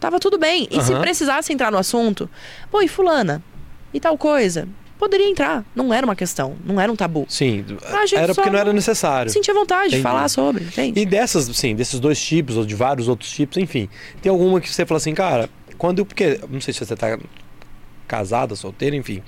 [0.00, 0.66] Tava tudo bem.
[0.70, 1.00] E se Aham.
[1.00, 2.28] precisasse entrar no assunto,
[2.72, 3.40] pô, e fulana?
[3.94, 4.68] E tal coisa?
[5.02, 5.64] Poderia entrar.
[5.74, 7.26] Não era uma questão, não era um tabu.
[7.28, 7.64] Sim,
[8.14, 9.32] era porque não era necessário.
[9.32, 10.02] Sentia vontade de Entendi.
[10.04, 11.00] falar sobre, entende?
[11.00, 13.88] E dessas, sim, desses dois tipos, ou de vários outros tipos, enfim.
[14.22, 16.06] Tem alguma que você fala assim, cara, quando eu.
[16.06, 17.18] Porque, não sei se você tá
[18.06, 19.24] casada, solteira, enfim.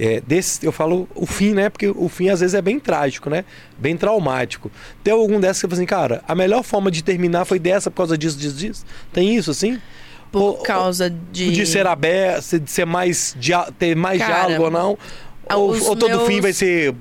[0.00, 1.70] É, desse, eu falo o fim, né?
[1.70, 3.44] Porque o fim às vezes é bem trágico, né?
[3.78, 4.68] Bem traumático.
[5.04, 7.88] Tem algum dessas que você fala assim, cara, a melhor forma de terminar foi dessa
[7.88, 8.84] por causa disso, disso, disso?
[9.12, 9.80] Tem isso, assim?
[10.32, 11.50] Por Ou- causa de.
[11.52, 13.34] De ser aberto, de ser mais.
[13.38, 14.98] dia- ter mais Cara, diálogo ou não?
[15.54, 16.94] Ou, os ou todo meus- fim vai ser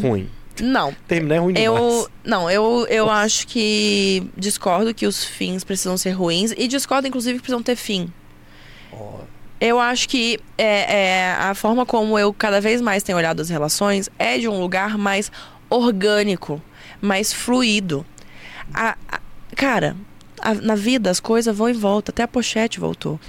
[0.00, 0.28] ruim?
[0.60, 0.94] Não.
[1.08, 1.82] Terminar é ruim demais.
[1.82, 2.08] Eu.
[2.24, 7.38] Não, eu, eu acho que discordo que os fins precisam ser ruins e discordo, inclusive,
[7.38, 8.12] que precisam ter fim.
[9.60, 13.48] Eu acho que é, é, a forma como eu cada vez mais tenho olhado as
[13.48, 15.30] relações é de um lugar mais
[15.70, 16.60] orgânico,
[17.00, 18.04] mais fluido.
[18.74, 19.20] A- a-
[19.56, 19.96] cara,
[20.42, 23.18] a- na vida as coisas vão e voltam, até a pochete voltou.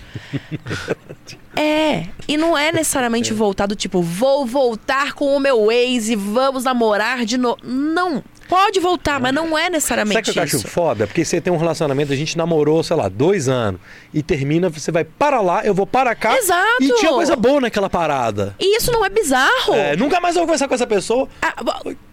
[1.55, 6.63] É, e não é necessariamente voltado tipo, vou voltar com o meu ex e vamos
[6.63, 7.59] namorar de novo.
[7.63, 8.23] Não,
[8.53, 10.67] pode voltar, mas não é Sabe necessariamente o que eu acho isso.
[10.67, 11.07] foda?
[11.07, 13.81] Porque você tem um relacionamento, a gente namorou, sei lá, dois anos.
[14.13, 16.37] E termina, você vai para lá, eu vou para cá.
[16.37, 16.83] Exato.
[16.83, 18.55] E tinha coisa boa naquela parada.
[18.59, 19.73] E isso não é bizarro.
[19.73, 21.27] É, nunca mais eu vou conversar com essa pessoa.
[21.41, 21.53] Ah,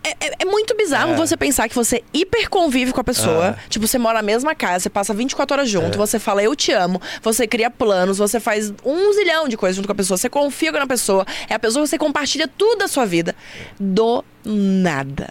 [0.03, 1.17] É, é- é muito bizarro É.
[1.17, 3.49] você pensar que você hiper convive com a pessoa.
[3.49, 3.69] É.
[3.69, 6.73] Tipo, você mora na mesma casa, você passa 24 horas junto, você fala eu te
[6.73, 10.31] amo, você cria planos, você faz um zilhão de coisas junto com a pessoa, você
[10.31, 13.37] confia na pessoa, é a pessoa que você compartilha tudo da sua vida.
[13.79, 15.29] Do nada.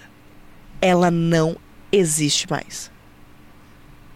[0.82, 1.57] Ela não
[1.91, 2.91] existe mais.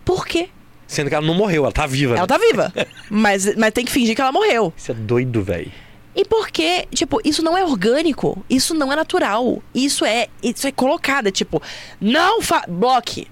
[0.05, 0.49] Por quê?
[0.88, 2.14] Sendo que ela não morreu, ela tá viva.
[2.14, 2.28] Ela né?
[2.28, 2.74] tá viva.
[3.09, 4.74] mas, mas tem que fingir que ela morreu.
[4.76, 5.72] Isso é doido, velho.
[6.16, 10.72] E porque, tipo, isso não é orgânico, isso não é natural, isso é, isso é
[10.72, 11.61] colocado, é tipo,
[11.99, 13.28] não fa bloque.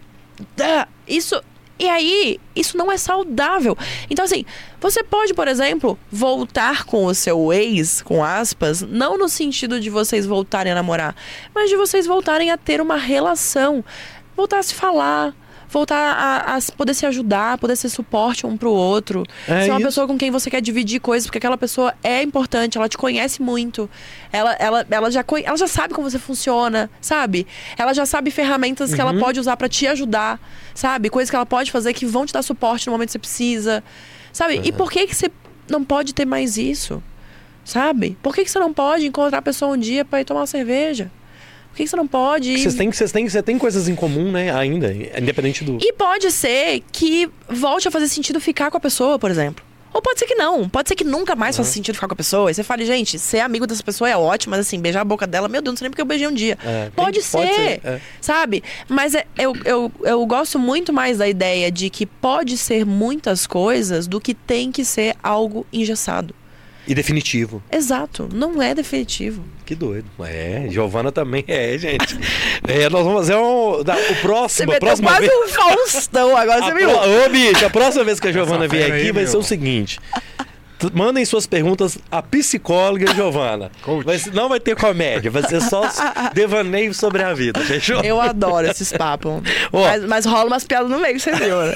[0.56, 0.88] Dá.
[1.08, 1.40] Isso
[1.82, 3.76] e aí, isso não é saudável.
[4.08, 4.46] Então assim,
[4.80, 9.90] você pode, por exemplo, voltar com o seu ex, com aspas, não no sentido de
[9.90, 11.16] vocês voltarem a namorar,
[11.56, 13.84] mas de vocês voltarem a ter uma relação,
[14.38, 15.36] voltar a se falar,
[15.72, 19.78] voltar a, a poder se ajudar, poder ser suporte um pro outro, É ser uma
[19.80, 19.88] isso.
[19.88, 23.42] pessoa com quem você quer dividir coisas, porque aquela pessoa é importante, ela te conhece
[23.42, 23.90] muito,
[24.32, 27.48] ela, ela, ela, já, ela já sabe como você funciona, sabe?
[27.78, 30.40] Ela já sabe ferramentas que ela pode usar pra te ajudar,
[30.76, 31.10] sabe?
[31.10, 33.84] Coisas que ela pode fazer que vão te dar suporte no momento que você precisa,
[34.34, 34.60] sabe?
[34.64, 35.32] E por que, que você
[35.70, 37.02] não pode ter mais isso?
[37.64, 38.18] Sabe?
[38.22, 40.48] Por que, que você não pode encontrar a pessoa um dia pra ir tomar uma
[40.48, 41.12] cerveja?
[41.72, 44.54] Por que, você não pode Vocês têm, vocês têm, você tem coisas em comum, né?
[44.54, 45.78] Ainda, independente do.
[45.82, 49.64] e pode ser que volte a fazer sentido ficar com a pessoa, por exemplo.
[49.94, 50.70] Ou pode ser que não.
[50.70, 52.50] Pode ser que nunca mais faça sentido ficar com a pessoa.
[52.50, 55.28] E você fale, gente, ser amigo dessa pessoa é ótimo, mas assim, beijar a boca
[55.28, 56.58] dela, meu Deus, não sei nem porque eu beijei um dia.
[56.64, 58.02] É, tem- pode, ser, pode ser, é.
[58.22, 58.64] sabe?
[58.88, 63.46] Mas é- eu, eu, eu gosto muito mais da ideia de que pode ser muitas
[63.46, 66.34] coisas do que tem que ser algo engessado.
[66.88, 67.62] E definitivo.
[67.72, 69.44] Exato, não é definitivo.
[69.66, 70.08] Que doido.
[70.24, 72.18] É, Giovana também é, gente.
[72.68, 74.72] É, nós vamos fazer um, da- o Você próximo.
[74.72, 75.34] a meteu próxima quase vez.
[75.34, 77.26] um Faustão, agora A você pro-?
[77.26, 79.32] Ô, bicho, a próxima vez que a Giovana vier aqui aí, vai meu.
[79.32, 80.00] ser o seguinte.
[80.94, 83.72] Mandem suas perguntas à psicóloga Giovana.
[84.18, 85.84] Ser- não vai ter comédia, vai ser só
[86.34, 88.02] devaneio sobre a vida, fechou?
[88.04, 89.42] Eu adoro esses papos.
[89.72, 89.82] Ó.
[89.84, 91.74] Mas, mas rola umas piadas no meio, você viu, né?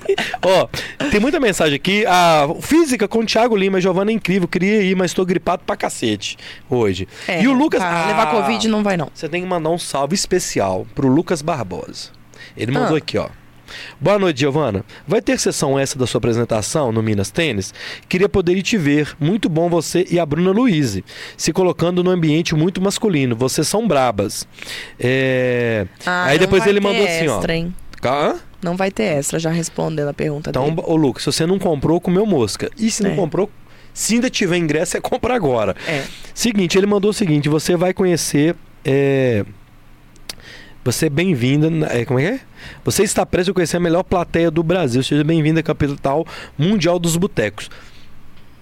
[0.42, 0.68] Ó,
[1.10, 2.04] tem muita mensagem aqui.
[2.06, 4.48] A física com o Thiago Lima, Giovana é incrível.
[4.48, 6.36] Queria ir, mas tô gripado pra cacete
[6.70, 7.06] hoje.
[7.28, 7.80] É, e o Lucas.
[7.80, 9.10] pra levar Ah, Covid não vai, não.
[9.14, 12.10] Você tem que mandar um salve especial pro Lucas Barbosa.
[12.56, 12.98] Ele mandou Ah.
[12.98, 13.28] aqui, ó.
[14.00, 14.84] Boa noite, Giovana.
[15.06, 17.72] Vai ter sessão essa da sua apresentação no Minas Tênis?
[18.08, 19.14] Queria poder ir te ver.
[19.18, 21.00] Muito bom você e a Bruna Luiz.
[21.36, 23.34] Se colocando no ambiente muito masculino.
[23.36, 24.46] Vocês são brabas.
[24.98, 25.86] É...
[26.04, 27.36] Ah, Aí não depois ele mandou assim, ó.
[27.36, 27.74] extra, hein?
[28.62, 30.82] Não vai ter extra, já respondendo a pergunta Então, dele.
[30.84, 32.70] ô Lucas, se você não comprou, comeu mosca.
[32.78, 33.16] E se não É.
[33.16, 33.50] comprou,
[33.92, 35.74] se ainda tiver ingresso, é compra agora.
[35.88, 36.04] É.
[36.32, 38.54] Seguinte, ele mandou o seguinte: você vai conhecer.
[38.84, 39.44] É...
[40.86, 41.68] Você é bem-vinda.
[41.90, 42.40] É, como é que é?
[42.84, 45.02] Você está preso a conhecer a melhor plateia do Brasil.
[45.02, 46.24] Seja bem-vindo à capital
[46.56, 47.68] mundial dos botecos.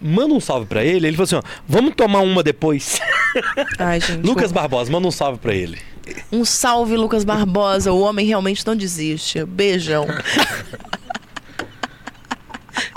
[0.01, 1.07] Manda um salve pra ele.
[1.07, 2.99] Ele falou assim: ó, vamos tomar uma depois.
[3.79, 4.27] Ai, gente.
[4.27, 5.79] Lucas um, Barbosa, manda um salve pra ele.
[6.33, 7.93] um salve, Lucas Barbosa.
[7.93, 9.45] O homem realmente não desiste.
[9.45, 10.07] Beijão.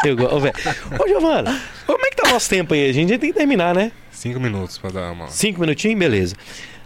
[0.05, 2.89] Eu, go- ô, Giovana, como é que tá o nosso tempo aí?
[2.89, 3.91] A gente tem que terminar, né?
[4.11, 5.27] Cinco minutos pra dar uma.
[5.27, 6.35] Cinco minutinhos, beleza.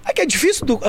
[0.05, 0.79] É que é difícil do.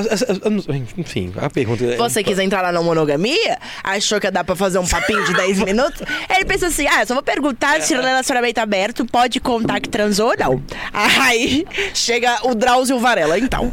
[0.96, 1.84] Enfim, a pergunta.
[1.84, 3.58] é- Você quis entrar lá na monogamia?
[3.84, 6.00] Achou que dar pra fazer um papinho de 10 minutos?
[6.34, 9.88] Ele pensa assim: ah, eu só vou perguntar se o relacionamento aberto pode contar que
[9.88, 10.62] transou ou não.
[10.92, 13.72] Aí chega o Drauzio Varela, então.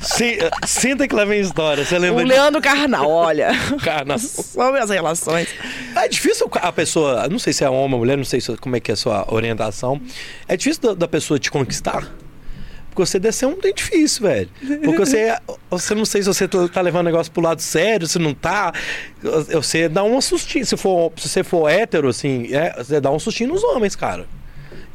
[0.00, 1.84] Se- senta que lá vem a história.
[1.84, 3.50] Você O lembra de Leandro Carnal, olha.
[3.84, 5.48] Cara, Sobre as relações.
[5.94, 7.28] É difícil a pessoa.
[7.28, 8.96] Não sei se é homem ou mulher, não sei se- como é que é a
[8.96, 10.00] sua orientação.
[10.48, 12.06] É difícil da, da pessoa te conquistar.
[12.90, 14.50] Porque você descer um é difícil, velho.
[14.84, 15.36] Porque você.
[15.70, 18.34] Você não sei se você tá tá levando o negócio pro lado sério, se não
[18.34, 18.72] tá.
[19.52, 20.66] Você dá um sustinho.
[20.66, 24.26] Se, for, se você for hétero, assim, é, você dá um sustinho nos homens, cara.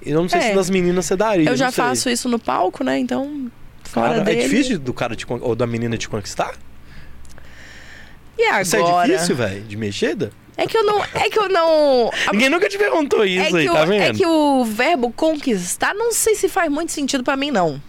[0.06, 0.44] E eu não sei É.
[0.50, 1.50] se nas meninas você daria.
[1.50, 3.00] Eu já faço isso no palco, né?
[3.00, 3.50] Então,
[3.84, 4.42] fora Cara, dele.
[4.42, 6.54] é difícil do cara te, ou da menina te conquistar?
[8.38, 8.62] E agora?
[8.62, 10.32] Isso é difícil, velho, de mexida?
[10.58, 11.04] É que eu não.
[11.04, 12.10] É que eu não.
[12.32, 14.18] Ninguém nunca te perguntou É isso que, aí, o, tá é vendo?
[14.18, 17.82] que o verbo conquistar, não sei se faz muito sentido pra mim, não.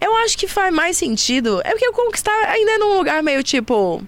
[0.00, 1.60] Eu acho que faz mais sentido.
[1.64, 4.02] É porque o conquistar ainda é num lugar meio tipo.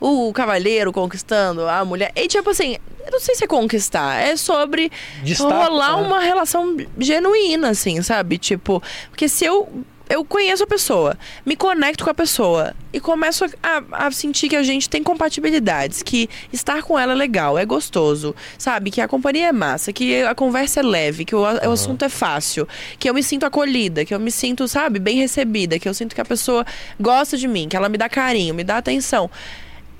[0.00, 2.10] O cavalheiro conquistando a mulher.
[2.16, 4.20] E tipo assim, eu não sei se é conquistar.
[4.20, 4.90] É sobre
[5.22, 6.06] Destaque, rolar né?
[6.06, 8.38] uma relação genuína, assim, sabe?
[8.38, 9.68] Tipo, porque se eu.
[10.12, 14.56] Eu conheço a pessoa, me conecto com a pessoa e começo a, a sentir que
[14.56, 18.90] a gente tem compatibilidades, que estar com ela é legal, é gostoso, sabe?
[18.90, 22.04] Que a companhia é massa, que a conversa é leve, que o, a- o assunto
[22.04, 25.88] é fácil, que eu me sinto acolhida, que eu me sinto, sabe, bem recebida, que
[25.88, 26.66] eu sinto que a pessoa
[27.00, 29.30] gosta de mim, que ela me dá carinho, me dá atenção.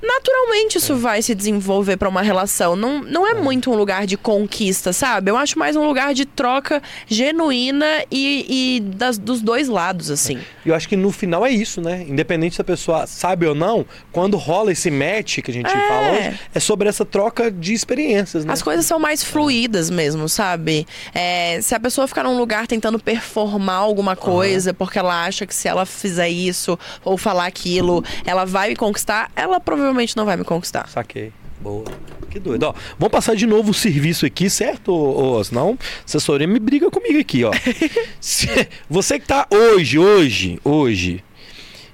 [0.02, 2.74] Naturalmente isso vai se desenvolver pra uma relação.
[2.74, 5.30] Não, não é muito um lugar de conquista, sabe?
[5.30, 10.40] Eu acho mais um lugar de troca genuína e, e das- dos dois lados, assim.
[10.64, 12.04] E eu acho que no final é isso, né?
[12.08, 15.88] Independente se a pessoa sabe ou não, quando rola esse match que a gente É.
[15.88, 18.52] fala hoje, é sobre essa troca de experiências, né?
[18.52, 20.86] As coisas são mais fluídas mesmo, sabe?
[21.14, 25.54] É, se a pessoa ficar num lugar tentando performar alguma coisa porque ela acha que
[25.54, 30.36] se ela fizer isso ou falar aquilo, ela vai me conquistar, ela provavelmente não vai
[30.36, 30.88] me conquistar.
[30.88, 31.32] Saquei.
[31.60, 31.84] Boa.
[32.30, 32.64] Que doido.
[32.64, 34.88] Ó, vamos passar de novo o serviço aqui, certo?
[34.92, 37.52] Ou, ou senão, assessoria me briga comigo aqui, ó.
[38.20, 41.22] Se- você que tá hoje, hoje, hoje,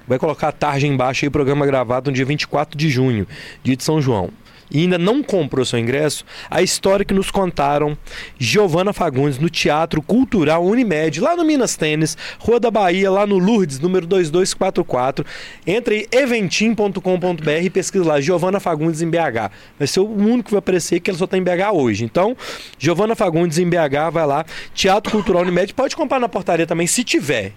[0.06, 3.26] vai colocar a tarde embaixo aí, programa gravado no dia 24 de junho,
[3.62, 4.30] dia de São João.
[4.70, 7.96] E ainda não comprou seu ingresso, a história que nos contaram
[8.38, 13.38] Giovana Fagundes no Teatro Cultural Unimed, lá no Minas Tênis, Rua da Bahia, lá no
[13.38, 15.24] Lourdes, número 2244.
[15.66, 19.50] Entra aí, eventim.com.br e pesquisa lá, Giovana Fagundes em BH.
[19.78, 22.04] Vai ser o único que vai aparecer que ela só tá em BH hoje.
[22.04, 22.36] Então,
[22.78, 24.44] Giovana Fagundes em BH, vai lá.
[24.74, 27.52] Teatro Cultural Unimed, pode comprar na portaria também, se tiver.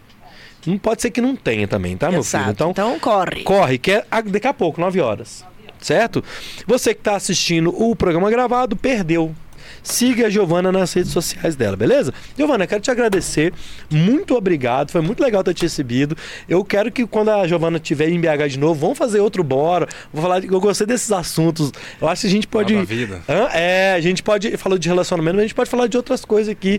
[0.65, 2.43] Não pode ser que não tenha também, tá, meu Exato.
[2.43, 2.53] filho?
[2.53, 3.43] Então, então corre.
[3.43, 5.43] corre, que é daqui a pouco, 9 horas.
[5.81, 6.23] Certo?
[6.67, 9.35] Você que está assistindo o programa gravado, perdeu.
[9.83, 12.13] Siga a Giovana nas redes sociais dela, beleza?
[12.37, 13.53] Giovana, quero te agradecer.
[13.89, 14.91] Muito obrigado.
[14.91, 16.15] Foi muito legal ter te recebido.
[16.47, 19.87] Eu quero que quando a Giovana estiver em BH de novo, vamos fazer outro bora.
[20.13, 21.71] Vou falar, eu gostei desses assuntos.
[21.99, 22.73] Eu acho que a gente pode.
[22.73, 23.21] Nova vida.
[23.27, 23.47] Hã?
[23.53, 24.55] É, a gente pode.
[24.57, 26.77] Falou de relacionamento, mas a gente pode falar de outras coisas aqui,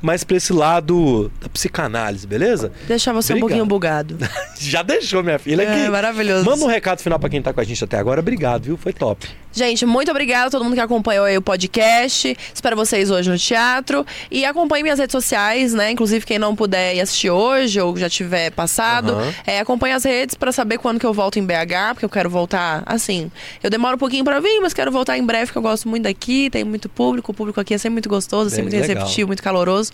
[0.00, 2.72] mais pra esse lado da psicanálise, beleza?
[2.86, 3.48] Deixar você um Obrigado.
[3.48, 4.18] pouquinho bugado.
[4.58, 5.62] Já deixou, minha filha.
[5.62, 5.90] É, aqui.
[5.90, 6.44] maravilhoso.
[6.44, 8.20] Manda um recado final pra quem tá com a gente até agora.
[8.20, 8.76] Obrigado, viu?
[8.76, 9.28] Foi top.
[9.54, 12.36] Gente, muito obrigada a todo mundo que acompanhou aí o podcast.
[12.52, 14.04] Espero vocês hoje no teatro.
[14.28, 15.92] E acompanhe minhas redes sociais, né?
[15.92, 19.32] Inclusive, quem não puder ir assistir hoje ou já tiver passado, Aham.
[19.46, 22.28] é, acompanhe as redes pra saber quando que eu volto em BH, porque eu quero
[22.28, 23.30] voltar assim.
[23.62, 26.02] Eu demoro um pouquinho pra vir, mas quero voltar em breve, porque eu gosto muito
[26.02, 27.30] daqui, tem muito público.
[27.30, 29.02] O público aqui é sempre muito gostoso, Bem sempre muito legal.
[29.04, 29.92] receptivo, muito caloroso.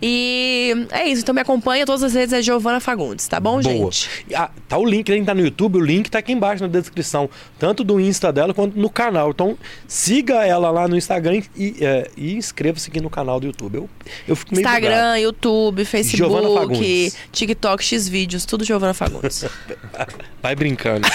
[0.00, 1.22] E é isso.
[1.22, 1.84] Então me acompanha.
[1.84, 3.62] Todas as redes é Giovana Fagundes, tá bom, Boa.
[3.62, 4.08] gente?
[4.34, 5.24] Ah, tá o link, né?
[5.24, 8.78] Tá no YouTube, o link tá aqui embaixo na descrição, tanto do Insta dela quanto
[8.78, 8.99] no canal.
[9.30, 13.76] Então, siga ela lá no Instagram e, é, e inscreva-se aqui no canal do YouTube.
[13.76, 13.90] Eu,
[14.28, 14.84] eu fico meio bugado.
[14.84, 17.12] Instagram, YouTube, Giovana Facebook.
[17.32, 19.44] TikTok, Xvídeos, tudo Giovana Fagundes.
[20.42, 21.06] Vai brincando.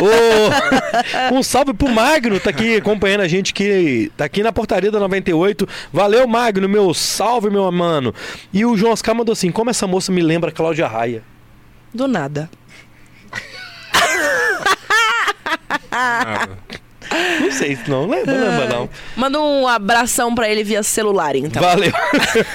[0.00, 4.90] Ô, um salve pro Magno, tá aqui acompanhando a gente, que tá aqui na portaria
[4.90, 5.68] da 98.
[5.92, 8.14] Valeu, Magno, meu salve, meu mano.
[8.52, 11.22] E o João Oscar mandou assim: como essa moça me lembra a Cláudia Raia?
[11.92, 12.50] Do nada.
[15.90, 16.58] Nada.
[17.40, 18.88] Não sei se não lembra, lembra não.
[19.16, 21.62] Manda um abração pra ele via celular, então.
[21.62, 21.92] Valeu.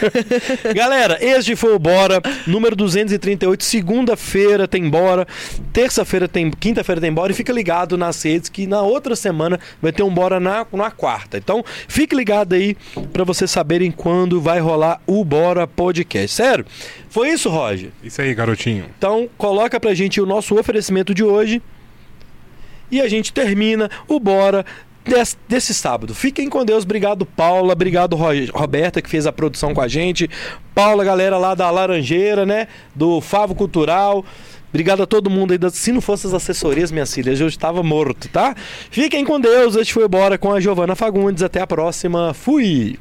[0.76, 3.64] Galera, este foi o Bora, número 238.
[3.64, 5.28] Segunda-feira tem Bora,
[5.72, 7.32] terça-feira tem, quinta-feira tem Bora.
[7.32, 10.92] E fica ligado nas redes que na outra semana vai ter um Bora na, na
[10.92, 11.38] quarta.
[11.38, 12.76] Então, fique ligado aí
[13.14, 16.36] pra vocês saberem quando vai rolar o Bora Podcast.
[16.36, 16.66] Sério?
[17.10, 17.90] Foi isso, Roger?
[18.04, 18.86] Isso aí, garotinho.
[18.98, 21.62] Então, coloca pra gente o nosso oferecimento de hoje.
[22.92, 24.66] E a gente termina o Bora
[25.06, 26.14] des- desse sábado.
[26.16, 26.84] Fiquem com Deus.
[26.84, 27.74] Obrigado, Paula.
[27.74, 30.30] Obrigado, Ro- Roberta, que fez a produção com a gente.
[30.76, 32.68] Paula, galera lá da Laranjeira, né?
[32.96, 34.24] Do Favo Cultural.
[34.70, 35.60] Obrigado a todo mundo aí.
[35.72, 38.54] Se não fosse as assessorias, minhas filhas, eu estava morto, tá?
[38.92, 39.76] Fiquem com Deus.
[39.76, 41.42] Este foi Bora com a Giovana Fagundes.
[41.42, 42.34] Até a próxima.
[42.34, 43.00] Fui!